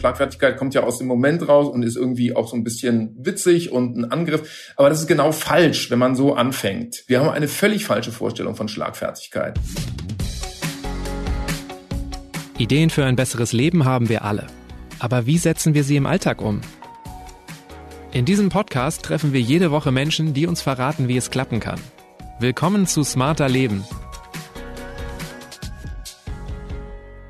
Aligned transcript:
Schlagfertigkeit 0.00 0.56
kommt 0.56 0.74
ja 0.74 0.82
aus 0.82 0.98
dem 0.98 1.06
Moment 1.06 1.46
raus 1.46 1.68
und 1.68 1.82
ist 1.82 1.96
irgendwie 1.96 2.34
auch 2.34 2.48
so 2.48 2.56
ein 2.56 2.64
bisschen 2.64 3.14
witzig 3.18 3.70
und 3.70 3.96
ein 3.98 4.10
Angriff. 4.10 4.72
Aber 4.76 4.88
das 4.88 5.00
ist 5.00 5.06
genau 5.06 5.30
falsch, 5.30 5.90
wenn 5.90 5.98
man 5.98 6.16
so 6.16 6.34
anfängt. 6.34 7.04
Wir 7.06 7.20
haben 7.20 7.28
eine 7.28 7.48
völlig 7.48 7.84
falsche 7.84 8.10
Vorstellung 8.10 8.56
von 8.56 8.68
Schlagfertigkeit. 8.68 9.58
Ideen 12.56 12.90
für 12.90 13.04
ein 13.04 13.16
besseres 13.16 13.52
Leben 13.52 13.84
haben 13.84 14.08
wir 14.08 14.24
alle. 14.24 14.46
Aber 14.98 15.26
wie 15.26 15.38
setzen 15.38 15.74
wir 15.74 15.84
sie 15.84 15.96
im 15.96 16.06
Alltag 16.06 16.42
um? 16.42 16.60
In 18.12 18.24
diesem 18.24 18.48
Podcast 18.48 19.02
treffen 19.02 19.32
wir 19.32 19.40
jede 19.40 19.70
Woche 19.70 19.92
Menschen, 19.92 20.34
die 20.34 20.46
uns 20.46 20.62
verraten, 20.62 21.08
wie 21.08 21.16
es 21.16 21.30
klappen 21.30 21.60
kann. 21.60 21.80
Willkommen 22.38 22.86
zu 22.86 23.04
Smarter 23.04 23.48
Leben. 23.48 23.84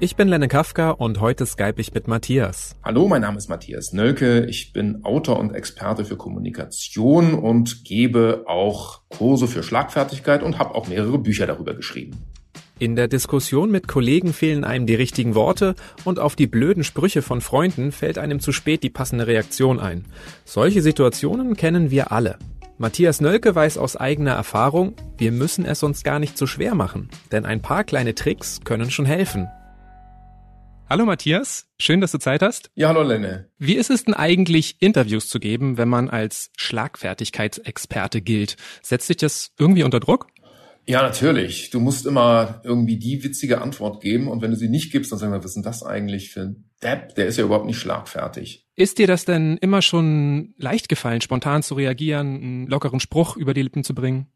Ich 0.03 0.17
bin 0.17 0.29
Lenne 0.29 0.49
Kafka 0.49 0.93
und 0.93 1.21
heute 1.21 1.45
skype 1.45 1.79
ich 1.79 1.93
mit 1.93 2.09
Matthias. 2.09 2.75
Hallo, 2.83 3.07
mein 3.07 3.21
Name 3.21 3.37
ist 3.37 3.51
Matthias 3.51 3.93
Nölke. 3.93 4.47
Ich 4.47 4.73
bin 4.73 5.05
Autor 5.05 5.39
und 5.39 5.55
Experte 5.55 6.07
für 6.07 6.17
Kommunikation 6.17 7.35
und 7.35 7.85
gebe 7.85 8.45
auch 8.47 9.03
Kurse 9.11 9.47
für 9.47 9.63
Schlagfertigkeit 9.63 10.43
und 10.43 10.59
habe 10.59 10.75
auch 10.75 10.89
mehrere 10.89 11.19
Bücher 11.19 11.47
darüber 11.47 11.75
geschrieben. 11.75 12.17
In 12.79 12.97
der 12.97 13.09
Diskussion 13.09 13.71
mit 13.71 13.89
Kollegen 13.89 14.33
fehlen 14.33 14.65
einem 14.65 14.87
die 14.87 14.95
richtigen 14.95 15.35
Worte 15.35 15.75
und 16.05 16.19
auf 16.19 16.35
die 16.35 16.47
blöden 16.47 16.83
Sprüche 16.83 17.21
von 17.21 17.43
Freunden 17.43 17.93
fällt 17.93 18.17
einem 18.17 18.41
zu 18.41 18.53
spät 18.53 18.83
die 18.83 18.89
passende 18.89 19.27
Reaktion 19.27 19.79
ein. 19.79 20.07
Solche 20.47 20.81
Situationen 20.81 21.59
kennen 21.59 21.91
wir 21.91 22.11
alle. 22.11 22.39
Matthias 22.79 23.21
Nölke 23.21 23.55
weiß 23.55 23.77
aus 23.77 23.99
eigener 23.99 24.33
Erfahrung, 24.33 24.95
wir 25.19 25.31
müssen 25.31 25.67
es 25.67 25.83
uns 25.83 26.05
gar 26.05 26.19
nicht 26.19 26.39
so 26.39 26.47
schwer 26.47 26.75
machen, 26.75 27.11
denn 27.33 27.45
ein 27.45 27.61
paar 27.61 27.85
kleine 27.85 28.15
Tricks 28.15 28.61
können 28.65 28.91
schon 28.91 29.05
helfen. 29.05 29.47
Hallo 30.91 31.07
Matthias, 31.07 31.69
schön, 31.79 32.01
dass 32.01 32.11
du 32.11 32.19
Zeit 32.19 32.43
hast. 32.43 32.73
Ja, 32.75 32.89
hallo 32.89 33.05
Lenne. 33.05 33.49
Wie 33.59 33.77
ist 33.77 33.91
es 33.91 34.03
denn 34.03 34.13
eigentlich, 34.13 34.75
Interviews 34.81 35.29
zu 35.29 35.39
geben, 35.39 35.79
wenn 35.79 35.89
man 35.89 36.11
als 36.11 36.51
Schlagfertigkeitsexperte 36.57 38.21
gilt? 38.21 38.57
Setzt 38.83 39.07
sich 39.07 39.19
das 39.19 39.53
irgendwie 39.57 39.85
unter 39.85 40.01
Druck? 40.01 40.27
Ja, 40.89 41.03
natürlich. 41.03 41.71
Du 41.71 41.79
musst 41.79 42.07
immer 42.07 42.61
irgendwie 42.65 42.99
die 42.99 43.23
witzige 43.23 43.61
Antwort 43.61 44.03
geben 44.03 44.27
und 44.27 44.43
wenn 44.43 44.51
du 44.51 44.57
sie 44.57 44.69
nicht 44.69 44.91
gibst, 44.91 45.13
dann 45.13 45.21
sagen 45.21 45.31
wir, 45.33 45.39
was 45.39 45.51
ist 45.53 45.55
denn 45.55 45.63
das 45.63 45.85
eigentlich 45.85 46.33
für 46.33 46.41
ein 46.41 46.71
Depp? 46.83 47.15
Der 47.15 47.27
ist 47.27 47.37
ja 47.37 47.45
überhaupt 47.45 47.67
nicht 47.67 47.79
schlagfertig. 47.79 48.67
Ist 48.75 48.99
dir 48.99 49.07
das 49.07 49.25
denn 49.25 49.59
immer 49.59 49.83
schon 49.83 50.55
leicht 50.59 50.89
gefallen, 50.89 51.21
spontan 51.21 51.63
zu 51.63 51.75
reagieren, 51.75 52.35
einen 52.35 52.67
lockeren 52.67 52.99
Spruch 52.99 53.37
über 53.37 53.55
die 53.55 53.63
Lippen 53.63 53.85
zu 53.85 53.95
bringen? 53.95 54.27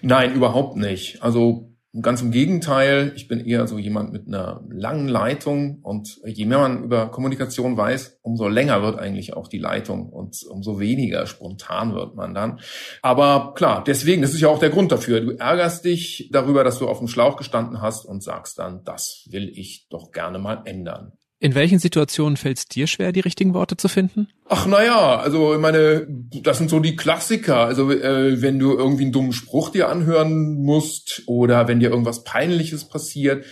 Nein, 0.00 0.32
überhaupt 0.32 0.78
nicht. 0.78 1.22
Also 1.22 1.74
Ganz 2.02 2.20
im 2.20 2.32
Gegenteil, 2.32 3.12
ich 3.16 3.28
bin 3.28 3.40
eher 3.40 3.66
so 3.66 3.78
jemand 3.78 4.12
mit 4.12 4.26
einer 4.26 4.62
langen 4.68 5.08
Leitung 5.08 5.80
und 5.82 6.20
je 6.26 6.44
mehr 6.44 6.58
man 6.58 6.84
über 6.84 7.10
Kommunikation 7.10 7.78
weiß, 7.78 8.18
umso 8.20 8.46
länger 8.46 8.82
wird 8.82 8.98
eigentlich 8.98 9.32
auch 9.32 9.48
die 9.48 9.58
Leitung 9.58 10.10
und 10.10 10.36
umso 10.50 10.78
weniger 10.80 11.26
spontan 11.26 11.94
wird 11.94 12.14
man 12.14 12.34
dann. 12.34 12.60
Aber 13.00 13.54
klar, 13.54 13.82
deswegen, 13.86 14.20
das 14.20 14.34
ist 14.34 14.40
ja 14.40 14.48
auch 14.48 14.58
der 14.58 14.68
Grund 14.68 14.92
dafür. 14.92 15.22
Du 15.22 15.30
ärgerst 15.30 15.86
dich 15.86 16.28
darüber, 16.30 16.62
dass 16.62 16.78
du 16.78 16.86
auf 16.86 16.98
dem 16.98 17.08
Schlauch 17.08 17.38
gestanden 17.38 17.80
hast 17.80 18.04
und 18.04 18.22
sagst 18.22 18.58
dann, 18.58 18.84
das 18.84 19.26
will 19.30 19.50
ich 19.54 19.86
doch 19.88 20.12
gerne 20.12 20.38
mal 20.38 20.60
ändern. 20.66 21.12
In 21.40 21.54
welchen 21.54 21.78
Situationen 21.78 22.36
fällt 22.36 22.58
es 22.58 22.66
dir 22.66 22.88
schwer, 22.88 23.12
die 23.12 23.20
richtigen 23.20 23.54
Worte 23.54 23.76
zu 23.76 23.86
finden? 23.88 24.28
Ach 24.48 24.66
naja, 24.66 25.18
also 25.18 25.54
ich 25.54 25.60
meine, 25.60 26.06
das 26.42 26.58
sind 26.58 26.68
so 26.68 26.80
die 26.80 26.96
Klassiker. 26.96 27.58
Also 27.58 27.92
äh, 27.92 28.42
wenn 28.42 28.58
du 28.58 28.72
irgendwie 28.72 29.04
einen 29.04 29.12
dummen 29.12 29.32
Spruch 29.32 29.70
dir 29.70 29.88
anhören 29.88 30.54
musst 30.54 31.22
oder 31.26 31.68
wenn 31.68 31.78
dir 31.78 31.90
irgendwas 31.90 32.24
Peinliches 32.24 32.88
passiert, 32.88 33.44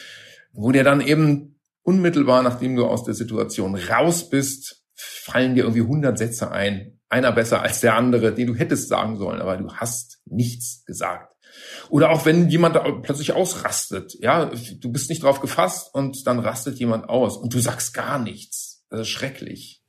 wo 0.53 0.73
dir 0.73 0.83
dann 0.83 1.01
eben 1.01 1.61
unmittelbar, 1.83 2.43
nachdem 2.43 2.75
du 2.75 2.87
aus 2.87 3.05
der 3.05 3.15
Situation 3.15 3.77
raus 3.77 4.28
bist, 4.31 4.83
fallen 4.95 5.55
dir 5.55 5.62
irgendwie 5.62 5.83
hundert 5.83 6.19
Sätze 6.19 6.50
ein. 6.50 6.98
Einer 7.09 7.31
besser 7.31 7.62
als 7.62 7.81
der 7.81 7.95
andere, 7.95 8.34
den 8.34 8.48
du 8.48 8.55
hättest 8.56 8.89
sagen 8.89 9.17
sollen, 9.17 9.41
aber 9.41 9.56
du 9.59 9.73
hast 9.73 10.19
nichts 10.25 10.84
gesagt. 10.87 11.36
Oder 11.89 12.11
auch 12.11 12.25
wenn 12.25 12.49
jemand 12.49 12.78
plötzlich 13.03 13.33
ausrastet, 13.33 14.17
ja, 14.21 14.50
du 14.81 14.93
bist 14.93 15.09
nicht 15.09 15.22
drauf 15.22 15.41
gefasst 15.41 15.94
und 15.94 16.27
dann 16.27 16.39
rastet 16.39 16.78
jemand 16.78 17.09
aus 17.09 17.37
und 17.37 17.55
du 17.55 17.61
sagst 17.61 17.94
gar 17.94 18.19
nichts. 18.19 18.84
Das 18.91 19.00
ist 19.00 19.09
schrecklich. 19.09 19.83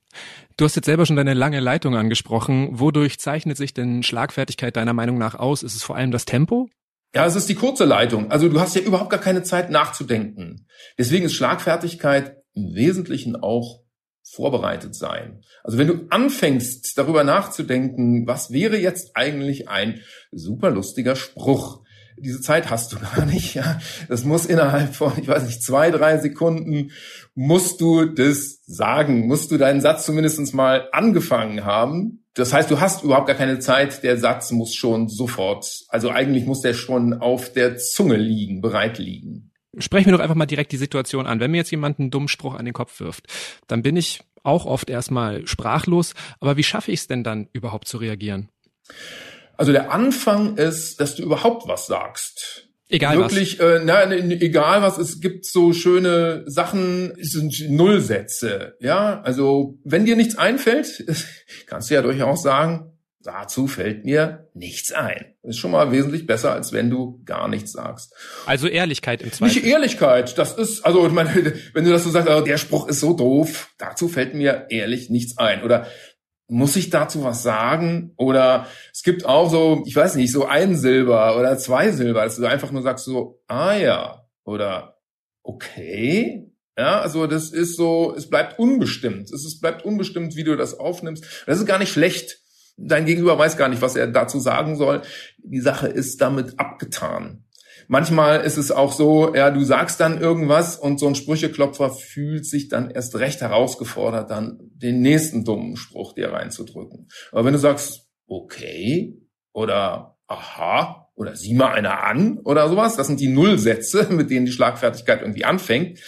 Du 0.57 0.65
hast 0.65 0.75
jetzt 0.75 0.85
selber 0.85 1.05
schon 1.05 1.15
deine 1.15 1.35
lange 1.35 1.59
Leitung 1.59 1.95
angesprochen. 1.95 2.69
Wodurch 2.71 3.19
zeichnet 3.19 3.57
sich 3.57 3.73
denn 3.73 4.01
Schlagfertigkeit 4.01 4.75
deiner 4.75 4.93
Meinung 4.93 5.17
nach 5.17 5.35
aus? 5.35 5.61
Ist 5.61 5.75
es 5.75 5.83
vor 5.83 5.95
allem 5.95 6.11
das 6.11 6.25
Tempo? 6.25 6.67
Ja, 7.13 7.25
es 7.25 7.35
ist 7.35 7.47
die 7.47 7.55
kurze 7.55 7.85
Leitung. 7.85 8.31
Also 8.31 8.49
du 8.49 8.59
hast 8.59 8.75
ja 8.75 8.81
überhaupt 8.81 9.09
gar 9.09 9.19
keine 9.19 9.43
Zeit 9.43 9.69
nachzudenken. 9.69 10.67
Deswegen 10.97 11.25
ist 11.25 11.35
Schlagfertigkeit 11.35 12.37
im 12.53 12.73
Wesentlichen 12.73 13.35
auch 13.35 13.83
vorbereitet 14.31 14.95
sein. 14.95 15.41
Also 15.63 15.77
wenn 15.77 15.87
du 15.87 16.05
anfängst 16.09 16.97
darüber 16.97 17.23
nachzudenken, 17.23 18.27
was 18.27 18.51
wäre 18.51 18.77
jetzt 18.77 19.11
eigentlich 19.15 19.69
ein 19.69 20.01
super 20.31 20.69
lustiger 20.69 21.15
Spruch, 21.15 21.81
diese 22.19 22.41
Zeit 22.41 22.69
hast 22.69 22.93
du 22.93 22.97
gar 23.15 23.25
nicht, 23.25 23.55
ja. 23.55 23.79
Das 24.09 24.25
muss 24.25 24.45
innerhalb 24.45 24.95
von, 24.95 25.13
ich 25.19 25.27
weiß 25.27 25.45
nicht, 25.45 25.63
zwei, 25.63 25.91
drei 25.91 26.17
Sekunden 26.17 26.91
musst 27.35 27.81
du 27.81 28.05
das 28.05 28.59
sagen, 28.65 29.27
musst 29.27 29.51
du 29.51 29.57
deinen 29.57 29.81
Satz 29.81 30.05
zumindest 30.05 30.53
mal 30.53 30.87
angefangen 30.91 31.63
haben. 31.63 32.23
Das 32.33 32.53
heißt, 32.53 32.69
du 32.69 32.79
hast 32.79 33.03
überhaupt 33.03 33.27
gar 33.27 33.35
keine 33.35 33.59
Zeit, 33.59 34.03
der 34.03 34.17
Satz 34.17 34.51
muss 34.51 34.75
schon 34.75 35.09
sofort, 35.09 35.85
also 35.89 36.09
eigentlich 36.09 36.45
muss 36.45 36.61
der 36.61 36.75
schon 36.75 37.13
auf 37.13 37.51
der 37.51 37.77
Zunge 37.77 38.17
liegen, 38.17 38.61
bereit 38.61 38.99
liegen. 38.99 39.46
Sprechen 39.79 40.07
wir 40.07 40.13
doch 40.13 40.23
einfach 40.23 40.35
mal 40.35 40.45
direkt 40.45 40.71
die 40.71 40.77
Situation 40.77 41.27
an. 41.27 41.39
Wenn 41.39 41.51
mir 41.51 41.57
jetzt 41.57 41.71
jemand 41.71 41.99
einen 41.99 42.11
dummen 42.11 42.27
Spruch 42.27 42.55
an 42.55 42.65
den 42.65 42.73
Kopf 42.73 42.99
wirft, 42.99 43.27
dann 43.67 43.81
bin 43.81 43.97
ich 43.97 44.21
auch 44.43 44.65
oft 44.65 44.89
erstmal 44.89 45.45
sprachlos. 45.47 46.13
Aber 46.39 46.57
wie 46.57 46.63
schaffe 46.63 46.91
ich 46.91 47.01
es 47.01 47.07
denn 47.07 47.23
dann 47.23 47.49
überhaupt 47.53 47.87
zu 47.87 47.97
reagieren? 47.97 48.49
Also 49.57 49.71
der 49.71 49.91
Anfang 49.91 50.57
ist, 50.57 50.99
dass 51.01 51.15
du 51.15 51.23
überhaupt 51.23 51.67
was 51.67 51.87
sagst. 51.87 52.67
Egal 52.89 53.17
Wirklich, 53.17 53.59
was. 53.59 53.81
Äh, 53.81 53.83
nein, 53.83 54.31
egal 54.31 54.81
was. 54.81 54.97
Es 54.97 55.19
gibt 55.19 55.45
so 55.45 55.73
schöne 55.73 56.43
Sachen, 56.45 57.13
es 57.19 57.31
sind 57.31 57.69
Nullsätze. 57.69 58.75
Ja, 58.79 59.21
also 59.21 59.77
wenn 59.83 60.05
dir 60.05 60.15
nichts 60.15 60.37
einfällt, 60.37 61.05
kannst 61.67 61.89
du 61.89 61.95
ja 61.95 62.01
durchaus 62.01 62.43
sagen, 62.43 62.96
dazu 63.27 63.67
fällt 63.67 64.05
mir 64.05 64.49
nichts 64.53 64.93
ein. 64.93 65.35
Das 65.43 65.55
ist 65.55 65.57
schon 65.57 65.71
mal 65.71 65.91
wesentlich 65.91 66.25
besser, 66.25 66.53
als 66.53 66.71
wenn 66.71 66.89
du 66.89 67.21
gar 67.25 67.49
nichts 67.49 67.73
sagst. 67.73 68.13
Also 68.45 68.67
Ehrlichkeit 68.67 69.21
im 69.21 69.33
Zweifel. 69.33 69.53
Nicht 69.53 69.65
Ehrlichkeit, 69.65 70.37
das 70.37 70.53
ist, 70.53 70.85
also 70.85 71.05
ich 71.05 71.11
meine, 71.11 71.53
wenn 71.73 71.83
du 71.83 71.91
das 71.91 72.05
so 72.05 72.09
sagst, 72.09 72.29
oh, 72.29 72.41
der 72.41 72.57
Spruch 72.57 72.87
ist 72.87 73.01
so 73.01 73.13
doof, 73.13 73.73
dazu 73.77 74.07
fällt 74.07 74.33
mir 74.33 74.67
ehrlich 74.69 75.09
nichts 75.09 75.37
ein. 75.37 75.63
Oder 75.63 75.87
muss 76.47 76.77
ich 76.77 76.89
dazu 76.89 77.23
was 77.25 77.43
sagen? 77.43 78.13
Oder 78.15 78.67
es 78.93 79.03
gibt 79.03 79.25
auch 79.25 79.51
so, 79.51 79.83
ich 79.85 79.95
weiß 79.95 80.15
nicht, 80.15 80.31
so 80.31 80.45
ein 80.45 80.77
Silber 80.77 81.37
oder 81.37 81.57
zwei 81.57 81.91
Silber, 81.91 82.23
dass 82.23 82.37
du 82.37 82.45
einfach 82.45 82.71
nur 82.71 82.81
sagst 82.81 83.03
so, 83.03 83.41
ah 83.47 83.75
ja, 83.75 84.25
oder 84.45 84.99
okay. 85.43 86.49
Ja, 86.77 87.01
also 87.01 87.27
das 87.27 87.49
ist 87.49 87.75
so, 87.75 88.13
es 88.15 88.29
bleibt 88.29 88.57
unbestimmt. 88.57 89.31
Es 89.33 89.45
ist, 89.45 89.59
bleibt 89.59 89.83
unbestimmt, 89.83 90.37
wie 90.37 90.43
du 90.45 90.55
das 90.55 90.79
aufnimmst. 90.79 91.43
Das 91.45 91.59
ist 91.59 91.65
gar 91.65 91.79
nicht 91.79 91.91
schlecht. 91.91 92.39
Dein 92.77 93.05
Gegenüber 93.05 93.37
weiß 93.37 93.57
gar 93.57 93.69
nicht, 93.69 93.81
was 93.81 93.95
er 93.95 94.07
dazu 94.07 94.39
sagen 94.39 94.75
soll. 94.75 95.01
Die 95.39 95.59
Sache 95.59 95.87
ist 95.87 96.21
damit 96.21 96.59
abgetan. 96.59 97.43
Manchmal 97.87 98.41
ist 98.41 98.57
es 98.57 98.71
auch 98.71 98.91
so, 98.91 99.33
ja, 99.33 99.49
du 99.49 99.63
sagst 99.63 99.99
dann 99.99 100.19
irgendwas 100.19 100.77
und 100.77 100.99
so 100.99 101.07
ein 101.07 101.15
Sprücheklopfer 101.15 101.89
fühlt 101.89 102.45
sich 102.45 102.67
dann 102.67 102.89
erst 102.91 103.15
recht 103.15 103.41
herausgefordert, 103.41 104.29
dann 104.29 104.59
den 104.73 105.01
nächsten 105.01 105.45
dummen 105.45 105.77
Spruch 105.77 106.13
dir 106.13 106.33
reinzudrücken. 106.33 107.07
Aber 107.31 107.45
wenn 107.45 107.53
du 107.53 107.59
sagst, 107.59 108.07
okay 108.27 109.17
oder 109.53 110.17
aha 110.27 111.09
oder 111.15 111.35
sieh 111.35 111.53
mal 111.53 111.71
einer 111.71 112.03
an 112.03 112.39
oder 112.39 112.67
sowas, 112.67 112.97
das 112.97 113.07
sind 113.07 113.19
die 113.19 113.29
Nullsätze, 113.29 114.07
mit 114.09 114.29
denen 114.29 114.45
die 114.45 114.51
Schlagfertigkeit 114.51 115.21
irgendwie 115.21 115.45
anfängt, 115.45 115.99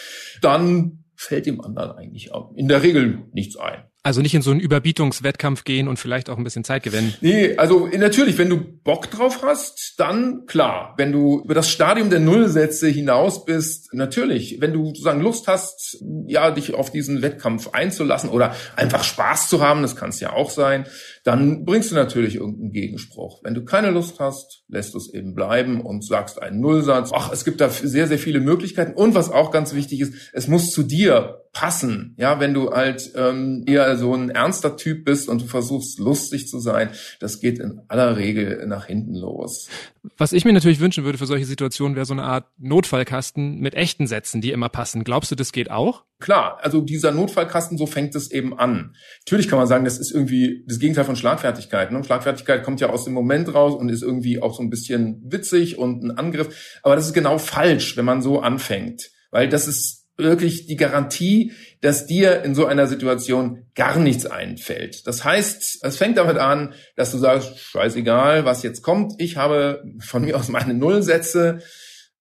dann 0.41 1.06
fällt 1.16 1.46
dem 1.46 1.62
anderen 1.62 1.91
eigentlich 1.91 2.32
in 2.55 2.67
der 2.67 2.84
Regel 2.84 3.23
nichts 3.32 3.58
ein. 3.58 3.89
Also 4.09 4.23
nicht 4.23 4.34
in 4.34 4.41
so 4.41 4.50
einen 4.50 4.59
Überbietungswettkampf 4.59 5.66
gehen 5.66 5.88
und 5.88 6.00
vielleicht 6.00 6.32
auch 6.32 6.38
ein 6.40 6.44
bisschen 6.44 6.64
Zeit 6.64 6.82
gewinnen. 6.82 7.14
Nee, 7.22 7.56
also 7.58 7.88
natürlich, 7.96 8.40
wenn 8.40 8.50
du 8.50 8.58
Bock 8.58 9.11
drauf 9.11 9.44
hast, 9.44 9.94
dann 10.00 10.47
klar. 10.47 10.96
Wenn 10.97 11.11
du 11.11 11.41
über 11.46 11.53
das 11.53 11.70
Stadium 11.70 12.09
der 12.09 12.20
Nullsätze 12.20 12.88
hinaus 12.88 13.46
bist, 13.46 13.94
natürlich. 13.94 14.58
Wenn 14.61 14.73
du 14.73 14.88
sozusagen 14.88 15.22
Lust 15.22 15.47
hast, 15.47 16.03
ja, 16.26 16.50
dich 16.50 16.73
auf 16.73 16.90
diesen 16.90 17.22
Wettkampf 17.22 17.70
einzulassen 17.72 18.32
oder 18.32 18.56
einfach 18.76 19.03
Spaß 19.03 19.47
zu 19.47 19.61
haben, 19.61 19.84
das 19.84 19.96
kann 19.96 20.09
es 20.09 20.20
ja 20.20 20.34
auch 20.34 20.50
sein, 20.50 20.88
dann 21.24 21.66
bringst 21.66 21.92
du 21.92 21.96
natürlich 21.96 22.36
irgendeinen 22.36 22.72
Gegenspruch. 22.72 23.42
Wenn 23.44 23.54
du 23.54 23.64
keine 23.66 23.92
Lust 23.92 24.20
hast, 24.20 24.64
lässt 24.68 24.94
du 24.94 24.98
es 24.98 25.14
eben 25.14 25.36
bleiben 25.36 25.82
und 25.82 26.06
sagst 26.06 26.42
einen 26.42 26.60
Nullsatz. 26.60 27.12
Ach, 27.14 27.32
es 27.32 27.46
gibt 27.46 27.62
da 27.62 27.70
sehr, 27.70 28.08
sehr 28.08 28.20
viele 28.20 28.40
Möglichkeiten. 28.40 28.94
Und 28.94 29.16
was 29.16 29.32
auch 29.32 29.52
ganz 29.52 29.74
wichtig 29.74 30.02
ist, 30.02 30.14
es 30.34 30.48
muss 30.48 30.72
zu 30.72 30.84
dir 30.84 31.46
passen. 31.52 32.16
Ja, 32.18 32.40
wenn 32.40 32.54
du 32.54 32.72
halt 32.72 33.12
ähm, 33.16 33.64
eher 33.68 33.98
so 33.98 34.14
ein 34.14 34.30
ernster 34.30 34.78
Typ 34.78 35.06
bist 35.06 35.30
und 35.30 35.42
du 35.42 35.46
versuchst 35.46 36.00
lustig 36.00 36.48
zu 36.48 36.60
sein, 36.60 36.90
das 37.20 37.40
geht 37.40 37.60
in 37.60 37.82
aller 37.88 38.18
Regel 38.18 38.66
nach 38.68 38.86
hinten 38.86 39.16
los. 39.16 39.68
Was 40.17 40.34
ich 40.34 40.46
mir 40.46 40.53
natürlich 40.53 40.79
wünschen 40.79 41.03
würde 41.03 41.17
für 41.17 41.26
solche 41.26 41.46
Situationen 41.46 41.96
wäre 41.96 42.06
so 42.06 42.14
eine 42.14 42.23
Art 42.23 42.47
Notfallkasten 42.58 43.59
mit 43.59 43.76
echten 43.76 44.08
Sätzen, 44.08 44.41
die 44.41 44.52
immer 44.52 44.70
passen. 44.70 45.03
Glaubst 45.03 45.32
du, 45.32 45.35
das 45.35 45.52
geht 45.52 45.72
auch? 45.72 46.03
Klar, 46.20 46.59
also 46.61 46.82
dieser 46.82 47.11
Notfallkasten, 47.11 47.78
so 47.78 47.85
fängt 47.85 48.16
es 48.16 48.32
eben 48.32 48.58
an. 48.58 48.96
Natürlich 49.26 49.47
kann 49.47 49.59
man 49.59 49.67
sagen, 49.67 49.85
das 49.85 50.00
ist 50.00 50.11
irgendwie 50.11 50.66
das 50.67 50.79
Gegenteil 50.79 51.06
von 51.06 51.16
Schlagfertigkeit. 51.16 51.91
Ne? 51.91 52.03
Schlagfertigkeit 52.03 52.64
kommt 52.64 52.82
ja 52.82 52.90
aus 52.90 53.06
dem 53.06 53.14
Moment 53.14 53.53
raus 53.53 53.76
und 53.76 53.90
ist 53.90 54.03
irgendwie 54.03 54.41
auch 54.41 54.53
so 54.53 54.64
ein 54.64 54.70
bisschen 54.70 55.22
witzig 55.26 55.78
und 55.78 56.03
ein 56.03 56.11
Angriff. 56.11 56.79
Aber 56.84 56.96
das 56.96 57.08
ist 57.08 57.14
genau 57.14 57.38
falsch, 57.38 57.96
wenn 57.97 58.06
man 58.06 58.22
so 58.22 58.41
anfängt. 58.41 59.11
Weil 59.32 59.47
das 59.47 59.67
ist 59.67 59.98
wirklich 60.20 60.68
die 60.68 60.76
Garantie, 60.76 61.54
dass 61.82 62.06
dir 62.06 62.44
in 62.44 62.56
so 62.56 62.66
einer 62.66 62.88
Situation 62.88 63.66
gar 63.76 63.98
nichts 63.98 64.26
einfällt. 64.26 65.08
Das 65.08 65.24
heißt, 65.24 65.80
es 65.84 65.98
fängt 65.98 66.18
damit 66.18 66.38
an, 66.38 66.74
dass 66.96 67.12
du 67.12 67.18
sagst, 67.18 67.58
scheißegal, 67.60 68.46
was 68.46 68.64
jetzt 68.64 68.82
kommt. 68.82 69.14
Ich 69.18 69.38
habe 69.38 69.84
von 70.00 70.24
mir 70.24 70.38
aus 70.38 70.50
meine 70.50 70.74
Nullsätze. 70.74 71.60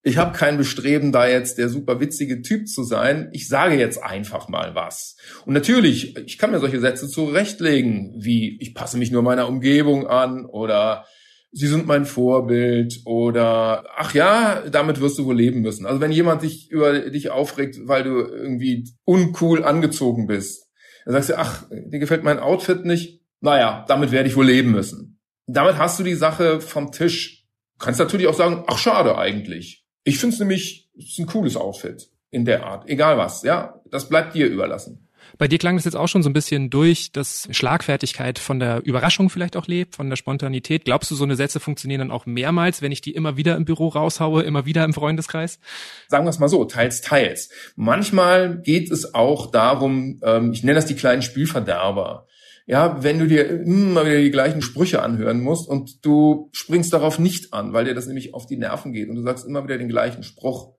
Ich 0.03 0.17
habe 0.17 0.37
kein 0.37 0.57
Bestreben, 0.57 1.13
da 1.13 1.27
jetzt 1.27 1.59
der 1.59 1.69
super 1.69 2.01
witzige 2.01 2.41
Typ 2.41 2.69
zu 2.69 2.85
sein. 2.85 3.29
Ich 3.33 3.49
sage 3.49 3.77
jetzt 3.77 4.03
einfach 4.03 4.49
mal 4.49 4.75
was. 4.75 5.17
Und 5.45 5.55
natürlich, 5.55 6.17
ich 6.17 6.39
kann 6.39 6.53
mir 6.53 6.61
solche 6.61 6.81
Sätze 6.81 7.09
zurechtlegen, 7.09 8.15
wie 8.17 8.59
ich 8.61 8.75
passe 8.75 8.97
mich 8.97 9.11
nur 9.11 9.23
meiner 9.23 9.49
Umgebung 9.49 10.07
an 10.07 10.47
oder 10.47 11.05
Sie 11.51 11.67
sind 11.67 11.87
mein 11.87 12.05
Vorbild 12.05 13.01
oder 13.07 13.87
ach 13.97 14.13
ja, 14.15 14.63
damit 14.69 15.01
wirst 15.01 15.19
du 15.19 15.25
wohl 15.25 15.37
leben 15.37 15.61
müssen. 15.61 15.87
Also 15.87 16.01
wenn 16.01 16.13
jemand 16.13 16.43
sich 16.43 16.71
über 16.71 17.11
dich 17.11 17.31
aufregt, 17.31 17.79
weil 17.85 18.03
du 18.05 18.21
irgendwie 18.21 18.91
uncool 19.05 19.65
angezogen 19.65 20.27
bist, 20.27 20.69
dann 21.05 21.15
sagst 21.15 21.31
du, 21.31 21.39
ach, 21.39 21.67
dir 21.71 21.99
gefällt 21.99 22.23
mein 22.23 22.39
Outfit 22.39 22.85
nicht, 22.85 23.23
naja, 23.41 23.85
damit 23.89 24.13
werde 24.13 24.29
ich 24.29 24.37
wohl 24.37 24.47
leben 24.47 24.73
müssen. 24.73 25.21
Damit 25.47 25.79
hast 25.79 25.99
du 25.99 26.05
die 26.05 26.15
Sache 26.15 26.61
vom 26.61 26.93
Tisch. 26.93 27.47
Du 27.79 27.85
kannst 27.85 28.01
natürlich 28.01 28.27
auch 28.27 28.35
sagen, 28.35 28.65
ach 28.67 28.77
schade 28.77 29.17
eigentlich. 29.17 29.87
Ich 30.05 30.19
finde 30.19 30.35
es 30.35 30.41
nämlich, 30.41 30.91
ist 30.95 31.19
ein 31.19 31.27
cooles 31.27 31.57
Outfit 31.57 32.11
in 32.31 32.45
der 32.45 32.67
Art, 32.67 32.89
egal 32.89 33.17
was, 33.17 33.43
ja, 33.43 33.81
das 33.91 34.09
bleibt 34.09 34.35
dir 34.35 34.49
überlassen. 34.49 35.08
Bei 35.39 35.47
dir 35.47 35.59
klang 35.59 35.77
das 35.77 35.85
jetzt 35.85 35.95
auch 35.95 36.09
schon 36.09 36.25
so 36.25 36.29
ein 36.29 36.33
bisschen 36.33 36.69
durch, 36.69 37.13
dass 37.13 37.49
Schlagfertigkeit 37.53 38.41
von 38.41 38.59
der 38.59 38.85
Überraschung 38.85 39.31
vielleicht 39.31 39.57
auch 39.57 39.69
lebt, 39.69 39.95
von 39.95 40.11
der 40.11 40.17
Spontanität. 40.17 40.85
Glaubst 40.85 41.13
du, 41.13 41.15
so 41.15 41.23
eine 41.23 41.37
Sätze 41.37 41.61
funktionieren 41.61 42.01
dann 42.01 42.11
auch 42.11 42.27
mehrmals, 42.27 42.83
wenn 42.83 42.91
ich 42.91 43.01
die 43.01 43.15
immer 43.15 43.37
wieder 43.37 43.57
im 43.57 43.65
Büro 43.65 43.89
raushaue, 43.89 44.43
immer 44.43 44.67
wieder 44.67 44.85
im 44.85 44.93
Freundeskreis? 44.93 45.61
Sagen 46.09 46.25
wir 46.27 46.31
es 46.31 46.41
mal 46.41 46.49
so, 46.49 46.65
teils, 46.65 47.01
teils. 47.03 47.51
Manchmal 47.77 48.61
geht 48.63 48.91
es 48.91 49.15
auch 49.15 49.53
darum, 49.53 50.21
ähm, 50.25 50.53
ich 50.53 50.65
nenne 50.65 50.75
das 50.75 50.87
die 50.87 50.97
kleinen 50.97 51.23
Spielverderber. 51.23 52.27
Ja, 52.67 53.03
wenn 53.03 53.21
du 53.21 53.29
dir 53.29 53.49
immer 53.49 54.05
wieder 54.05 54.21
die 54.21 54.33
gleichen 54.33 54.61
Sprüche 54.61 55.03
anhören 55.03 55.41
musst 55.41 55.69
und 55.69 56.05
du 56.05 56.51
springst 56.53 56.93
darauf 56.93 57.19
nicht 57.19 57.55
an, 57.55 57.73
weil 57.73 57.85
dir 57.85 57.95
das 57.95 58.07
nämlich 58.07 58.35
auf 58.35 58.47
die 58.47 58.59
Nerven 58.59 58.93
geht 58.93 59.09
und 59.09 59.15
du 59.15 59.23
sagst 59.23 59.47
immer 59.47 59.65
wieder 59.65 59.79
den 59.79 59.89
gleichen 59.89 60.25
Spruch 60.25 60.75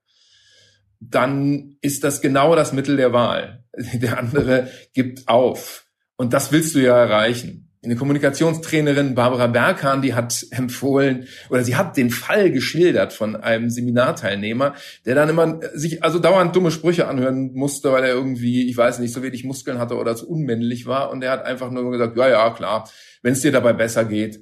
dann 1.00 1.77
ist 1.81 2.03
das 2.03 2.21
genau 2.21 2.56
das 2.56 2.73
Mittel 2.73 2.97
der 2.97 3.13
Wahl. 3.13 3.63
Der 3.93 4.17
andere 4.17 4.69
gibt 4.93 5.27
auf. 5.27 5.85
Und 6.17 6.33
das 6.33 6.51
willst 6.51 6.75
du 6.75 6.79
ja 6.79 6.97
erreichen. 6.97 7.65
Eine 7.81 7.95
Kommunikationstrainerin, 7.95 9.15
Barbara 9.15 9.47
Berghahn, 9.47 10.01
die 10.01 10.13
hat 10.13 10.45
empfohlen, 10.51 11.29
oder 11.49 11.63
sie 11.63 11.77
hat 11.77 11.95
den 11.95 12.09
Fall 12.09 12.51
geschildert 12.51 13.13
von 13.13 13.37
einem 13.37 13.69
Seminarteilnehmer, 13.69 14.75
der 15.05 15.15
dann 15.15 15.29
immer 15.29 15.61
sich 15.73 16.03
also 16.03 16.19
dauernd 16.19 16.53
dumme 16.53 16.71
Sprüche 16.71 17.07
anhören 17.07 17.53
musste, 17.53 17.93
weil 17.93 18.03
er 18.03 18.09
irgendwie, 18.09 18.69
ich 18.69 18.75
weiß 18.75 18.99
nicht, 18.99 19.13
so 19.13 19.23
wenig 19.23 19.45
Muskeln 19.45 19.79
hatte 19.79 19.95
oder 19.95 20.17
zu 20.17 20.29
unmännlich 20.29 20.87
war. 20.87 21.09
Und 21.09 21.23
er 21.23 21.31
hat 21.31 21.45
einfach 21.45 21.71
nur 21.71 21.89
gesagt, 21.89 22.17
ja, 22.17 22.27
ja, 22.27 22.49
klar, 22.49 22.89
wenn 23.21 23.31
es 23.31 23.41
dir 23.41 23.53
dabei 23.53 23.71
besser 23.71 24.03
geht. 24.03 24.35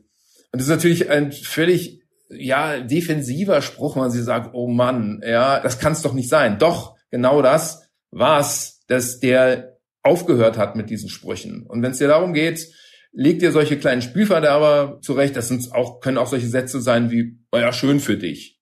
Und 0.52 0.54
das 0.54 0.64
ist 0.64 0.70
natürlich 0.70 1.12
ein 1.12 1.32
völlig 1.32 2.02
ja, 2.30 2.80
defensiver 2.80 3.62
Spruch, 3.62 3.98
wenn 3.98 4.10
sie 4.10 4.24
sagt, 4.24 4.50
oh 4.54 4.68
Mann, 4.68 5.22
ja, 5.24 5.60
das 5.60 5.78
kann 5.78 5.94
es 5.94 6.02
doch 6.02 6.14
nicht 6.14 6.30
sein. 6.30 6.58
Doch, 6.58 6.96
genau 7.12 7.44
das 7.44 7.84
war's, 8.10 8.77
dass 8.88 9.20
der 9.20 9.78
aufgehört 10.04 10.58
hat 10.58 10.76
mit 10.76 10.90
diesen 10.90 11.10
Sprüchen. 11.10 11.66
Und 11.68 11.82
wenn 11.82 11.92
es 11.92 11.98
dir 11.98 12.08
darum 12.08 12.34
geht, 12.34 12.68
leg 13.12 13.40
dir 13.40 13.52
solche 13.52 13.78
kleinen 13.78 14.02
Spielverderber 14.02 15.00
zurecht, 15.02 15.36
das 15.36 15.48
sind 15.48 15.74
auch, 15.74 16.00
können 16.00 16.18
auch 16.18 16.28
solche 16.28 16.48
Sätze 16.48 16.82
sein 16.82 17.12
wie, 17.12 17.40
oh 17.52 17.58
ja, 17.58 17.74
schön 17.74 18.00
für 18.00 18.18
dich. 18.18 18.60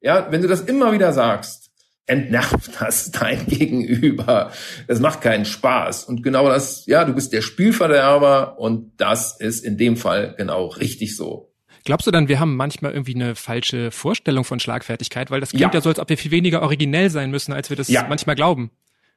Ja, 0.00 0.30
wenn 0.30 0.42
du 0.42 0.48
das 0.48 0.60
immer 0.60 0.92
wieder 0.92 1.12
sagst, 1.12 1.70
entnervt 2.06 2.70
das 2.80 3.10
dein 3.10 3.46
Gegenüber. 3.46 4.52
Das 4.86 5.00
macht 5.00 5.20
keinen 5.20 5.44
Spaß. 5.44 6.04
Und 6.04 6.22
genau 6.22 6.48
das, 6.48 6.86
ja, 6.86 7.04
du 7.04 7.14
bist 7.14 7.32
der 7.32 7.42
Spielverderber 7.42 8.58
und 8.58 8.92
das 8.98 9.40
ist 9.40 9.64
in 9.64 9.78
dem 9.78 9.96
Fall 9.96 10.34
genau 10.36 10.66
richtig 10.66 11.16
so. 11.16 11.50
Glaubst 11.84 12.06
du 12.06 12.10
dann, 12.10 12.28
wir 12.28 12.40
haben 12.40 12.56
manchmal 12.56 12.92
irgendwie 12.92 13.14
eine 13.14 13.34
falsche 13.34 13.90
Vorstellung 13.90 14.44
von 14.44 14.58
Schlagfertigkeit? 14.58 15.30
Weil 15.30 15.40
das 15.40 15.50
klingt 15.50 15.74
ja, 15.74 15.78
ja 15.78 15.80
so, 15.82 15.90
als 15.90 15.98
ob 15.98 16.08
wir 16.08 16.16
viel 16.16 16.30
weniger 16.30 16.62
originell 16.62 17.10
sein 17.10 17.30
müssen, 17.30 17.52
als 17.52 17.68
wir 17.68 17.76
das 17.76 17.88
ja. 17.88 18.06
manchmal 18.08 18.36
glauben. 18.36 18.70